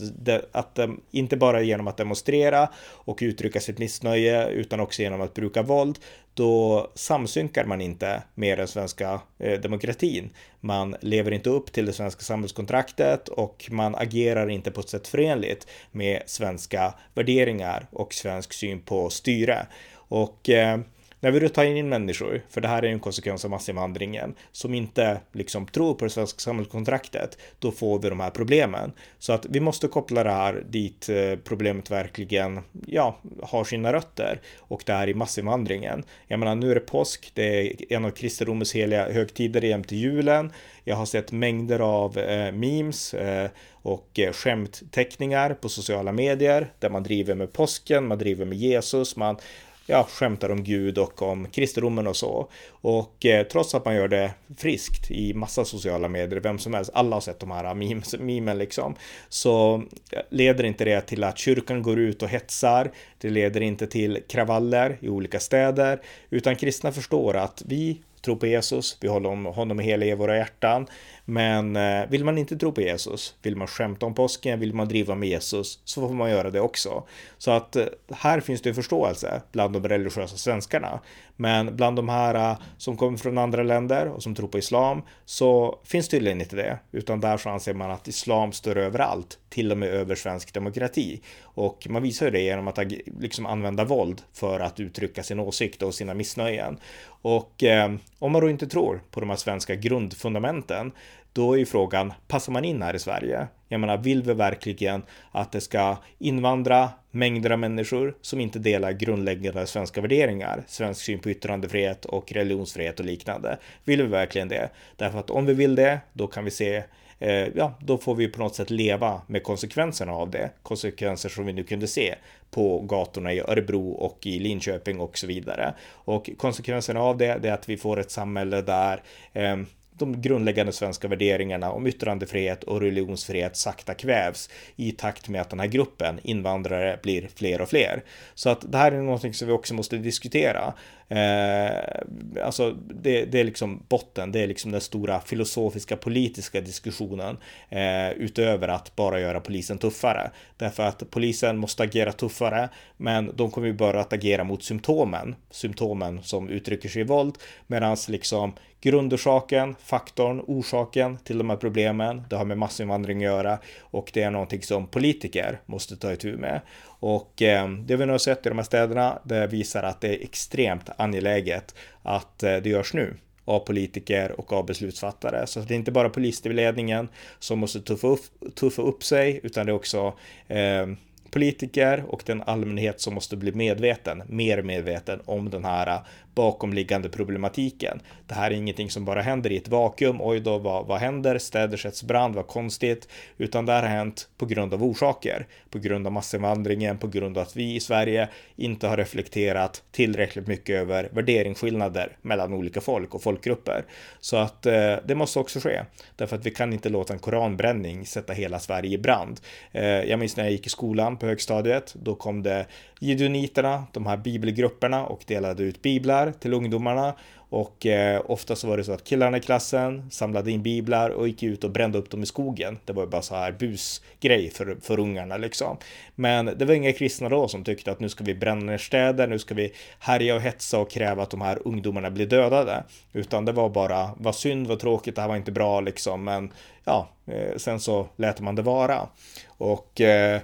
att, 0.51 0.79
ehm, 0.79 1.01
inte 1.12 1.38
bara 1.38 1.62
genom 1.62 1.88
att 1.88 1.98
demonstrera 1.98 2.70
och 2.88 3.20
uttrycka 3.22 3.60
sitt 3.60 3.77
missnöje, 3.77 4.48
utan 4.48 4.79
också 4.79 5.01
genom 5.01 5.22
att 5.22 5.34
bruka 5.34 5.62
våld, 5.62 6.00
då 6.34 6.88
samsynkar 6.96 7.65
man 7.65 7.81
inte 7.81 8.24
med 8.36 8.58
den 8.58 8.67
svenska 8.67 9.22
eh, 9.39 9.60
demokratin. 9.60 10.29
Man 10.60 10.96
lever 11.01 11.31
inte 11.31 11.50
upp 11.50 11.72
till 11.72 11.86
det 11.86 11.93
svenska 11.93 12.22
samhällskontraktet 12.22 13.27
och 13.27 13.67
man 13.72 13.96
agerar 13.96 14.50
inte 14.50 14.72
på 14.72 14.81
ett 14.81 14.89
sätt 14.89 15.08
förenligt 15.08 15.67
med 15.91 16.24
svenska 16.25 16.93
värderingar 17.13 17.88
och 17.91 18.13
svensk 18.13 18.53
syn 18.53 18.81
på 18.81 19.10
styre. 19.10 19.67
Och 19.93 20.50
eh, 20.50 20.79
när 21.21 21.31
vi 21.31 21.39
då 21.39 21.49
tar 21.49 21.63
in 21.63 21.89
människor, 21.89 22.41
för 22.49 22.61
det 22.61 22.67
här 22.67 22.83
är 22.83 22.87
en 22.87 22.99
konsekvens 22.99 23.45
av 23.45 23.51
massinvandringen, 23.51 24.35
som 24.51 24.73
inte 24.73 25.21
liksom 25.31 25.67
tror 25.67 25.93
på 25.93 26.05
det 26.05 26.11
svenska 26.11 26.39
samhällskontraktet, 26.39 27.37
då 27.59 27.71
får 27.71 27.99
vi 27.99 28.09
de 28.09 28.19
här 28.19 28.29
problemen. 28.29 28.91
Så 29.19 29.33
att 29.33 29.45
vi 29.49 29.59
måste 29.59 29.87
koppla 29.87 30.23
det 30.23 30.31
här 30.31 30.63
dit 30.69 31.09
eh, 31.09 31.35
problemet 31.43 31.91
verkligen, 31.91 32.59
ja, 32.85 33.17
har 33.43 33.63
sina 33.63 33.93
rötter 33.93 34.41
och 34.57 34.83
det 34.85 34.93
är 34.93 35.09
i 35.09 35.13
massinvandringen. 35.13 36.03
Jag 36.27 36.39
menar, 36.39 36.55
nu 36.55 36.71
är 36.71 36.75
det 36.75 36.81
påsk, 36.81 37.31
det 37.33 37.61
är 37.61 37.93
en 37.93 38.05
av 38.05 38.11
kristendomens 38.11 38.75
heliga 38.75 39.11
högtider 39.11 39.61
jämte 39.61 39.95
julen. 39.95 40.51
Jag 40.83 40.95
har 40.95 41.05
sett 41.05 41.31
mängder 41.31 41.79
av 41.79 42.17
eh, 42.17 42.51
memes 42.51 43.13
eh, 43.13 43.49
och 43.71 44.19
eh, 44.19 44.33
skämtteckningar 44.33 45.53
på 45.53 45.69
sociala 45.69 46.11
medier 46.11 46.71
där 46.79 46.89
man 46.89 47.03
driver 47.03 47.35
med 47.35 47.53
påsken, 47.53 48.07
man 48.07 48.17
driver 48.17 48.45
med 48.45 48.57
Jesus, 48.57 49.15
man 49.15 49.37
ja, 49.85 50.07
skämtar 50.09 50.50
om 50.50 50.63
Gud 50.63 50.97
och 50.97 51.21
om 51.21 51.47
kristendomen 51.47 52.07
och 52.07 52.15
så. 52.15 52.50
Och 52.69 53.25
eh, 53.25 53.47
trots 53.47 53.75
att 53.75 53.85
man 53.85 53.95
gör 53.95 54.07
det 54.07 54.31
friskt 54.57 55.11
i 55.11 55.33
massa 55.33 55.65
sociala 55.65 56.07
medier, 56.07 56.39
vem 56.39 56.59
som 56.59 56.73
helst, 56.73 56.91
alla 56.93 57.15
har 57.15 57.21
sett 57.21 57.39
de 57.39 57.51
här 57.51 57.73
memes, 57.73 58.15
memen 58.19 58.57
liksom, 58.57 58.95
så 59.29 59.83
eh, 60.11 60.21
leder 60.29 60.63
inte 60.63 60.85
det 60.85 61.01
till 61.01 61.23
att 61.23 61.38
kyrkan 61.38 61.81
går 61.83 62.00
ut 62.00 62.23
och 62.23 62.29
hetsar. 62.29 62.91
Det 63.17 63.29
leder 63.29 63.61
inte 63.61 63.88
till 63.88 64.19
kravaller 64.27 64.97
i 65.01 65.09
olika 65.09 65.39
städer, 65.39 66.01
utan 66.29 66.55
kristna 66.55 66.91
förstår 66.91 67.38
att 67.38 67.63
vi 67.65 68.01
tror 68.21 68.35
på 68.35 68.47
Jesus, 68.47 68.97
vi 69.01 69.07
håller 69.07 69.51
honom 69.51 69.79
hela 69.79 70.05
i 70.05 70.15
våra 70.15 70.38
hjärtan. 70.38 70.88
Men 71.31 71.75
eh, 71.75 72.09
vill 72.09 72.23
man 72.25 72.38
inte 72.38 72.57
tro 72.57 72.71
på 72.71 72.81
Jesus, 72.81 73.35
vill 73.41 73.55
man 73.55 73.67
skämta 73.67 74.05
om 74.05 74.13
påsken, 74.13 74.59
vill 74.59 74.73
man 74.73 74.88
driva 74.88 75.15
med 75.15 75.29
Jesus, 75.29 75.79
så 75.83 76.07
får 76.07 76.13
man 76.13 76.29
göra 76.29 76.50
det 76.50 76.59
också. 76.61 77.03
Så 77.38 77.51
att 77.51 77.75
eh, 77.75 77.85
här 78.09 78.39
finns 78.39 78.61
det 78.61 78.73
förståelse 78.73 79.41
bland 79.51 79.73
de 79.73 79.88
religiösa 79.88 80.38
svenskarna. 80.38 81.00
Men 81.35 81.75
bland 81.75 81.95
de 81.95 82.09
här 82.09 82.35
eh, 82.35 82.57
som 82.77 82.97
kommer 82.97 83.17
från 83.17 83.38
andra 83.38 83.63
länder 83.63 84.07
och 84.07 84.23
som 84.23 84.35
tror 84.35 84.47
på 84.47 84.57
islam 84.57 85.01
så 85.25 85.79
finns 85.83 86.07
tydligen 86.07 86.41
inte 86.41 86.55
det, 86.55 86.79
utan 86.91 87.19
där 87.19 87.38
så 87.38 87.50
anser 87.50 87.73
man 87.73 87.91
att 87.91 88.07
islam 88.07 88.51
står 88.51 88.77
överallt, 88.77 89.39
till 89.50 89.71
och 89.71 89.77
med 89.77 89.89
över 89.89 90.15
svensk 90.15 90.53
demokrati. 90.53 91.21
Och 91.41 91.88
man 91.89 92.03
visar 92.03 92.25
ju 92.25 92.31
det 92.31 92.41
genom 92.41 92.67
att 92.67 92.79
liksom 93.19 93.45
använda 93.45 93.83
våld 93.83 94.21
för 94.33 94.59
att 94.59 94.79
uttrycka 94.79 95.23
sin 95.23 95.39
åsikt 95.39 95.81
och 95.81 95.93
sina 95.93 96.13
missnöjen. 96.13 96.77
Och 97.21 97.63
eh, 97.63 97.91
om 98.19 98.31
man 98.31 98.41
då 98.41 98.50
inte 98.50 98.67
tror 98.67 99.01
på 99.11 99.19
de 99.19 99.29
här 99.29 99.38
svenska 99.38 99.75
grundfundamenten, 99.75 100.91
då 101.33 101.53
är 101.53 101.57
ju 101.57 101.65
frågan, 101.65 102.13
passar 102.27 102.53
man 102.53 102.65
in 102.65 102.81
här 102.81 102.95
i 102.95 103.00
Sverige? 103.00 103.47
Jag 103.67 103.79
menar, 103.79 103.97
vill 103.97 104.23
vi 104.23 104.33
verkligen 104.33 105.03
att 105.31 105.51
det 105.51 105.61
ska 105.61 105.97
invandra 106.19 106.89
mängder 107.11 107.50
av 107.50 107.59
människor 107.59 108.15
som 108.21 108.39
inte 108.39 108.59
delar 108.59 108.91
grundläggande 108.91 109.67
svenska 109.67 110.01
värderingar, 110.01 110.63
svensk 110.67 111.01
syn 111.01 111.19
på 111.19 111.29
yttrandefrihet 111.29 112.05
och 112.05 112.31
religionsfrihet 112.31 113.00
och 113.00 113.05
liknande? 113.05 113.57
Vill 113.83 114.01
vi 114.01 114.07
verkligen 114.07 114.47
det? 114.47 114.69
Därför 114.95 115.19
att 115.19 115.29
om 115.29 115.45
vi 115.45 115.53
vill 115.53 115.75
det, 115.75 116.00
då 116.13 116.27
kan 116.27 116.45
vi 116.45 116.51
se 116.51 116.83
eh, 117.19 117.47
ja, 117.55 117.73
då 117.79 117.97
får 117.97 118.15
vi 118.15 118.27
på 118.27 118.39
något 118.39 118.55
sätt 118.55 118.69
leva 118.69 119.21
med 119.27 119.43
konsekvenserna 119.43 120.11
av 120.11 120.29
det. 120.29 120.50
Konsekvenser 120.63 121.29
som 121.29 121.45
vi 121.45 121.53
nu 121.53 121.63
kunde 121.63 121.88
se 121.88 122.15
på 122.51 122.79
gatorna 122.79 123.33
i 123.33 123.39
Örebro 123.39 123.91
och 123.91 124.27
i 124.27 124.39
Linköping 124.39 125.00
och 125.00 125.17
så 125.17 125.27
vidare. 125.27 125.73
Och 125.91 126.29
konsekvenserna 126.38 127.01
av 127.01 127.17
det, 127.17 127.38
det 127.41 127.50
är 127.50 127.53
att 127.53 127.69
vi 127.69 127.77
får 127.77 128.00
ett 128.00 128.11
samhälle 128.11 128.61
där 128.61 129.03
eh, 129.33 129.57
de 129.98 130.21
grundläggande 130.21 130.71
svenska 130.71 131.07
värderingarna 131.07 131.71
om 131.71 131.88
yttrandefrihet 131.88 132.63
och 132.63 132.81
religionsfrihet 132.81 133.57
sakta 133.57 133.93
kvävs 133.93 134.50
i 134.75 134.91
takt 134.91 135.29
med 135.29 135.41
att 135.41 135.50
den 135.50 135.60
här 135.60 135.67
gruppen 135.67 136.19
invandrare 136.24 137.00
blir 137.03 137.29
fler 137.36 137.62
och 137.62 137.69
fler. 137.69 138.03
Så 138.33 138.50
att 138.50 138.71
det 138.71 138.77
här 138.77 138.91
är 138.91 139.01
någonting 139.01 139.33
som 139.33 139.48
vi 139.48 139.53
också 139.53 139.74
måste 139.74 139.98
diskutera. 139.98 140.74
Eh, 141.11 142.45
alltså 142.45 142.71
det, 142.71 143.25
det, 143.25 143.39
är 143.39 143.43
liksom 143.43 143.83
botten, 143.89 144.31
det 144.31 144.39
är 144.39 144.47
liksom 144.47 144.71
den 144.71 144.81
stora 144.81 145.19
filosofiska 145.19 145.97
politiska 145.97 146.61
diskussionen 146.61 147.37
eh, 147.69 148.11
utöver 148.11 148.67
att 148.67 148.95
bara 148.95 149.19
göra 149.19 149.39
polisen 149.39 149.77
tuffare. 149.77 150.31
Därför 150.57 150.83
att 150.83 151.09
polisen 151.09 151.57
måste 151.57 151.83
agera 151.83 152.11
tuffare, 152.11 152.69
men 152.97 153.31
de 153.35 153.51
kommer 153.51 153.67
ju 153.67 153.74
bara 153.74 154.01
att 154.01 154.13
agera 154.13 154.43
mot 154.43 154.63
symptomen, 154.63 155.35
symptomen 155.50 156.24
som 156.24 156.50
uttrycker 156.50 156.89
sig 156.89 157.01
i 157.01 157.05
våld, 157.05 157.37
medan 157.67 157.97
liksom 158.07 158.53
grundorsaken, 158.81 159.75
faktorn, 159.83 160.41
orsaken 160.47 161.17
till 161.17 161.37
de 161.37 161.50
här 161.50 161.57
problemen, 161.57 162.21
det 162.29 162.35
har 162.35 162.45
med 162.45 162.57
massinvandring 162.57 163.17
att 163.17 163.24
göra 163.31 163.59
och 163.79 164.11
det 164.13 164.21
är 164.21 164.31
någonting 164.31 164.61
som 164.61 164.87
politiker 164.87 165.59
måste 165.65 165.97
ta 165.97 166.13
itu 166.13 166.37
med. 166.37 166.61
Och 167.01 167.42
eh, 167.42 167.70
det 167.70 167.96
vi 167.96 168.05
nu 168.05 168.11
har 168.11 168.20
sett 168.20 168.46
i 168.46 168.50
de 168.50 168.57
här 168.57 168.66
städerna, 168.66 169.20
det 169.24 169.48
visar 169.48 169.83
att 169.83 170.01
det 170.01 170.07
är 170.07 170.24
extremt 170.24 170.90
angeläget 170.98 171.75
att 172.01 172.44
eh, 172.44 172.57
det 172.57 172.70
görs 172.70 172.94
nu 172.94 173.14
av 173.46 173.59
politiker 173.59 174.40
och 174.40 174.53
av 174.53 174.66
beslutsfattare. 174.66 175.48
Så 175.48 175.59
det 175.59 175.74
är 175.74 175.75
inte 175.75 175.92
bara 175.92 176.09
polisledningen 176.09 177.09
som 177.40 177.59
måste 177.59 177.81
tuffa 177.81 178.07
upp, 178.07 178.22
tuffa 178.55 178.81
upp 178.81 179.03
sig, 179.03 179.40
utan 179.44 179.66
det 179.66 179.72
är 179.72 179.75
också 179.75 180.14
eh, 180.48 180.87
politiker 181.31 182.03
och 182.07 182.24
den 182.25 182.42
allmänhet 182.42 183.01
som 183.01 183.14
måste 183.14 183.37
bli 183.37 183.51
medveten, 183.51 184.24
mer 184.27 184.61
medveten 184.61 185.22
om 185.25 185.50
den 185.50 185.66
här 185.66 185.87
eh, 185.87 186.01
bakomliggande 186.35 187.09
problematiken. 187.09 188.01
Det 188.27 188.33
här 188.33 188.51
är 188.51 188.55
ingenting 188.55 188.89
som 188.89 189.05
bara 189.05 189.22
händer 189.22 189.51
i 189.51 189.57
ett 189.57 189.67
vakuum. 189.67 190.22
Oj 190.22 190.39
då, 190.39 190.57
vad, 190.57 190.85
vad 190.85 191.00
händer? 191.00 191.37
Städer 191.37 191.77
sätts 191.77 192.03
brand, 192.03 192.35
vad 192.35 192.48
konstigt. 192.48 193.07
Utan 193.37 193.65
det 193.65 193.74
här 193.74 193.81
har 193.81 193.89
hänt 193.89 194.29
på 194.37 194.46
grund 194.46 194.74
av 194.74 194.83
orsaker. 194.83 195.48
På 195.70 195.79
grund 195.79 196.07
av 196.07 196.13
massinvandringen, 196.13 196.98
på 196.98 197.07
grund 197.07 197.37
av 197.37 197.44
att 197.44 197.55
vi 197.55 197.75
i 197.75 197.79
Sverige 197.79 198.29
inte 198.55 198.87
har 198.87 198.98
reflekterat 198.98 199.83
tillräckligt 199.91 200.48
mycket 200.48 200.81
över 200.81 201.09
värderingsskillnader 201.11 202.17
mellan 202.22 202.53
olika 202.53 202.81
folk 202.81 203.15
och 203.15 203.24
folkgrupper. 203.24 203.85
Så 204.20 204.37
att 204.37 204.65
eh, 204.65 204.96
det 205.05 205.15
måste 205.15 205.39
också 205.39 205.59
ske. 205.59 205.81
Därför 206.15 206.35
att 206.35 206.46
vi 206.46 206.51
kan 206.51 206.74
inte 206.74 206.89
låta 206.89 207.13
en 207.13 207.20
koranbränning 207.20 208.05
sätta 208.05 208.33
hela 208.33 208.59
Sverige 208.59 208.91
i 208.91 208.98
brand. 208.98 209.39
Eh, 209.72 209.83
jag 209.83 210.20
minns 210.20 210.37
när 210.37 210.44
jag 210.44 210.51
gick 210.51 210.65
i 210.65 210.70
skolan 210.70 211.17
på 211.17 211.25
högstadiet. 211.25 211.96
Då 211.98 212.15
kom 212.15 212.44
det 212.44 212.65
Gideoniterna, 213.00 213.83
de 213.91 214.05
här 214.05 214.17
bibelgrupperna 214.17 215.05
och 215.05 215.24
delade 215.27 215.63
ut 215.63 215.81
biblar 215.81 216.21
till 216.25 216.53
ungdomarna. 216.53 217.14
Och 217.51 217.86
eh, 217.86 218.22
ofta 218.25 218.55
så 218.55 218.68
var 218.68 218.77
det 218.77 218.84
så 218.84 218.92
att 218.92 219.03
killarna 219.03 219.38
i 219.38 219.42
klassen 219.42 220.12
samlade 220.12 220.51
in 220.51 220.64
biblar 220.64 221.10
och 221.10 221.27
gick 221.27 221.44
ut 221.44 221.64
och 221.64 221.72
brände 221.72 221.98
upp 221.98 222.10
dem 222.10 222.24
i 222.24 222.25
skogen. 222.25 222.79
Det 222.86 222.94
var 222.94 223.03
ju 223.03 223.10
bara 223.10 223.22
så 223.22 223.36
här 223.36 223.51
busgrej 223.51 224.50
för, 224.50 224.77
för 224.81 225.00
ungarna 225.00 225.38
liksom. 225.38 225.77
Men 226.16 226.46
det 226.46 226.66
var 226.66 226.74
inga 226.74 226.94
kristna 226.94 227.29
då 227.29 227.48
som 227.48 227.64
tyckte 227.64 227.92
att 227.92 228.00
nu 228.00 228.10
ska 228.10 228.24
vi 228.24 228.36
bränna 228.36 228.66
ner 228.66 228.77
städer, 228.77 229.27
nu 229.27 229.40
ska 229.40 229.53
vi 229.55 229.74
härja 230.00 230.36
och 230.36 230.42
hetsa 230.42 230.79
och 230.79 230.92
kräva 230.92 231.24
att 231.24 231.29
de 231.29 231.42
här 231.42 231.68
ungdomarna 231.68 232.12
blir 232.12 232.25
dödade. 232.25 232.84
Utan 233.14 233.46
det 233.46 233.51
var 233.51 233.70
bara, 233.70 234.10
vad 234.18 234.36
synd, 234.36 234.68
vad 234.68 234.79
tråkigt, 234.79 235.16
det 235.16 235.22
här 235.22 235.29
var 235.29 235.36
inte 235.36 235.51
bra 235.51 235.81
liksom. 235.81 236.24
Men 236.24 236.51
ja, 236.86 237.10
eh, 237.25 237.57
sen 237.57 237.79
så 237.79 238.07
lät 238.16 238.40
man 238.40 238.55
det 238.55 238.62
vara. 238.62 239.07
Och 239.48 240.01
eh, 240.01 240.42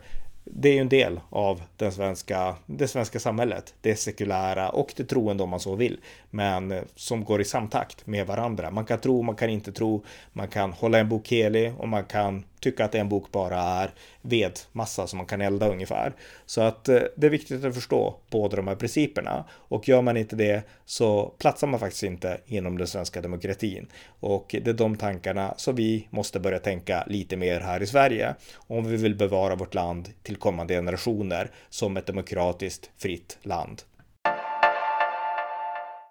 det 0.51 0.69
är 0.69 0.73
ju 0.73 0.79
en 0.79 0.89
del 0.89 1.19
av 1.29 1.61
den 1.77 1.91
svenska, 1.91 2.55
det 2.65 2.87
svenska 2.87 3.19
samhället, 3.19 3.73
det 3.81 3.95
sekulära 3.95 4.69
och 4.69 4.93
det 4.95 5.03
troende 5.03 5.43
om 5.43 5.49
man 5.49 5.59
så 5.59 5.75
vill, 5.75 5.99
men 6.29 6.71
eh, 6.71 6.83
som 6.95 7.23
går 7.23 7.41
i 7.41 7.45
samtakt 7.45 8.07
med 8.07 8.27
varandra. 8.27 8.71
Man 8.71 8.85
kan 8.85 8.99
tro, 8.99 9.21
man 9.21 9.35
kan 9.35 9.49
inte 9.49 9.71
tro, 9.71 10.03
man 10.33 10.47
kan 10.47 10.73
hålla 10.73 10.97
en 10.97 11.09
bok 11.09 11.31
helig 11.31 11.73
och 11.77 11.87
man 11.87 12.03
kan 12.03 12.43
tycka 12.59 12.85
att 12.85 12.95
en 12.95 13.09
bok 13.09 13.31
bara 13.31 13.61
är 13.61 13.91
vedmassa 14.21 15.07
som 15.07 15.17
man 15.17 15.25
kan 15.25 15.41
elda 15.41 15.69
ungefär. 15.69 16.13
Så 16.45 16.61
att 16.61 16.89
eh, 16.89 17.01
det 17.15 17.27
är 17.27 17.31
viktigt 17.31 17.65
att 17.65 17.75
förstå 17.75 18.15
båda 18.29 18.55
de 18.55 18.67
här 18.67 18.75
principerna 18.75 19.45
och 19.51 19.87
gör 19.87 20.01
man 20.01 20.17
inte 20.17 20.35
det 20.35 20.63
så 20.85 21.33
platsar 21.37 21.67
man 21.67 21.79
faktiskt 21.79 22.03
inte 22.03 22.37
inom 22.45 22.77
den 22.77 22.87
svenska 22.87 23.21
demokratin. 23.21 23.87
Och 24.19 24.55
det 24.63 24.67
är 24.67 24.73
de 24.73 24.97
tankarna 24.97 25.53
som 25.57 25.75
vi 25.75 26.07
måste 26.09 26.39
börja 26.39 26.59
tänka 26.59 27.03
lite 27.07 27.37
mer 27.37 27.59
här 27.59 27.83
i 27.83 27.87
Sverige 27.87 28.35
om 28.55 28.85
vi 28.85 28.97
vill 28.97 29.15
bevara 29.15 29.55
vårt 29.55 29.73
land 29.73 30.09
till 30.23 30.35
kommande 30.35 30.73
generationer 30.73 31.51
som 31.69 31.97
ett 31.97 32.05
demokratiskt 32.05 32.89
fritt 32.97 33.37
land. 33.41 33.81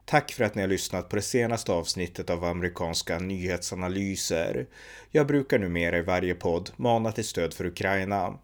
Tack 0.08 0.32
för 0.32 0.44
att 0.44 0.54
ni 0.54 0.62
har 0.62 0.68
lyssnat 0.68 1.08
på 1.08 1.16
det 1.16 1.22
senaste 1.22 1.72
avsnittet 1.72 2.30
av 2.30 2.44
amerikanska 2.44 3.18
nyhetsanalyser. 3.18 4.66
Jag 5.10 5.26
brukar 5.26 5.58
numera 5.58 5.98
i 5.98 6.02
varje 6.02 6.34
podd 6.34 6.70
mana 6.76 7.12
till 7.12 7.24
stöd 7.24 7.54
för 7.54 7.66
Ukraina. 7.66 8.38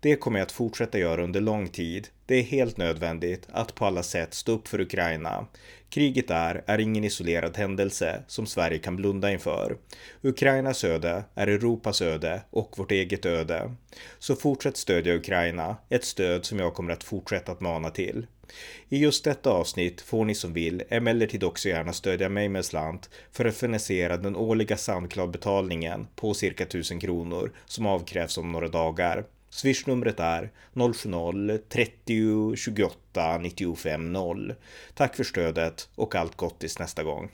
Det 0.00 0.16
kommer 0.16 0.38
jag 0.38 0.46
att 0.46 0.52
fortsätta 0.52 0.98
göra 0.98 1.24
under 1.24 1.40
lång 1.40 1.68
tid. 1.68 2.08
Det 2.26 2.34
är 2.34 2.42
helt 2.42 2.76
nödvändigt 2.76 3.48
att 3.52 3.74
på 3.74 3.86
alla 3.86 4.02
sätt 4.02 4.34
stå 4.34 4.52
upp 4.52 4.68
för 4.68 4.80
Ukraina. 4.80 5.46
Kriget 5.90 6.28
där 6.28 6.64
är 6.66 6.78
ingen 6.78 7.04
isolerad 7.04 7.56
händelse 7.56 8.22
som 8.26 8.46
Sverige 8.46 8.78
kan 8.78 8.96
blunda 8.96 9.32
inför. 9.32 9.76
Ukrainas 10.22 10.84
öde 10.84 11.24
är 11.34 11.46
Europas 11.46 12.02
öde 12.02 12.42
och 12.50 12.78
vårt 12.78 12.92
eget 12.92 13.26
öde. 13.26 13.74
Så 14.18 14.36
fortsätt 14.36 14.76
stödja 14.76 15.14
Ukraina, 15.14 15.76
ett 15.88 16.04
stöd 16.04 16.44
som 16.44 16.58
jag 16.58 16.74
kommer 16.74 16.92
att 16.92 17.04
fortsätta 17.04 17.52
att 17.52 17.60
mana 17.60 17.90
till. 17.90 18.26
I 18.88 18.98
just 18.98 19.24
detta 19.24 19.50
avsnitt 19.50 20.00
får 20.00 20.24
ni 20.24 20.34
som 20.34 20.52
vill 20.52 20.82
emellertid 20.88 21.44
också 21.44 21.68
gärna 21.68 21.92
stödja 21.92 22.28
mig 22.28 22.48
med 22.48 22.64
slant 22.64 23.10
för 23.32 23.44
att 23.44 23.56
finansiera 23.56 24.16
den 24.16 24.36
årliga 24.36 24.76
Soundcloud-betalningen 24.76 26.06
på 26.16 26.34
cirka 26.34 26.64
1000 26.64 27.00
kronor 27.00 27.52
som 27.66 27.86
avkrävs 27.86 28.38
om 28.38 28.52
några 28.52 28.68
dagar. 28.68 29.24
Swishnumret 29.50 30.20
är 30.20 30.50
070-30 30.74 32.56
28 32.56 33.38
95 33.38 34.12
0. 34.12 34.54
Tack 34.94 35.16
för 35.16 35.24
stödet 35.24 35.88
och 35.94 36.14
allt 36.14 36.36
gott 36.36 36.58
tills 36.58 36.78
nästa 36.78 37.02
gång. 37.02 37.30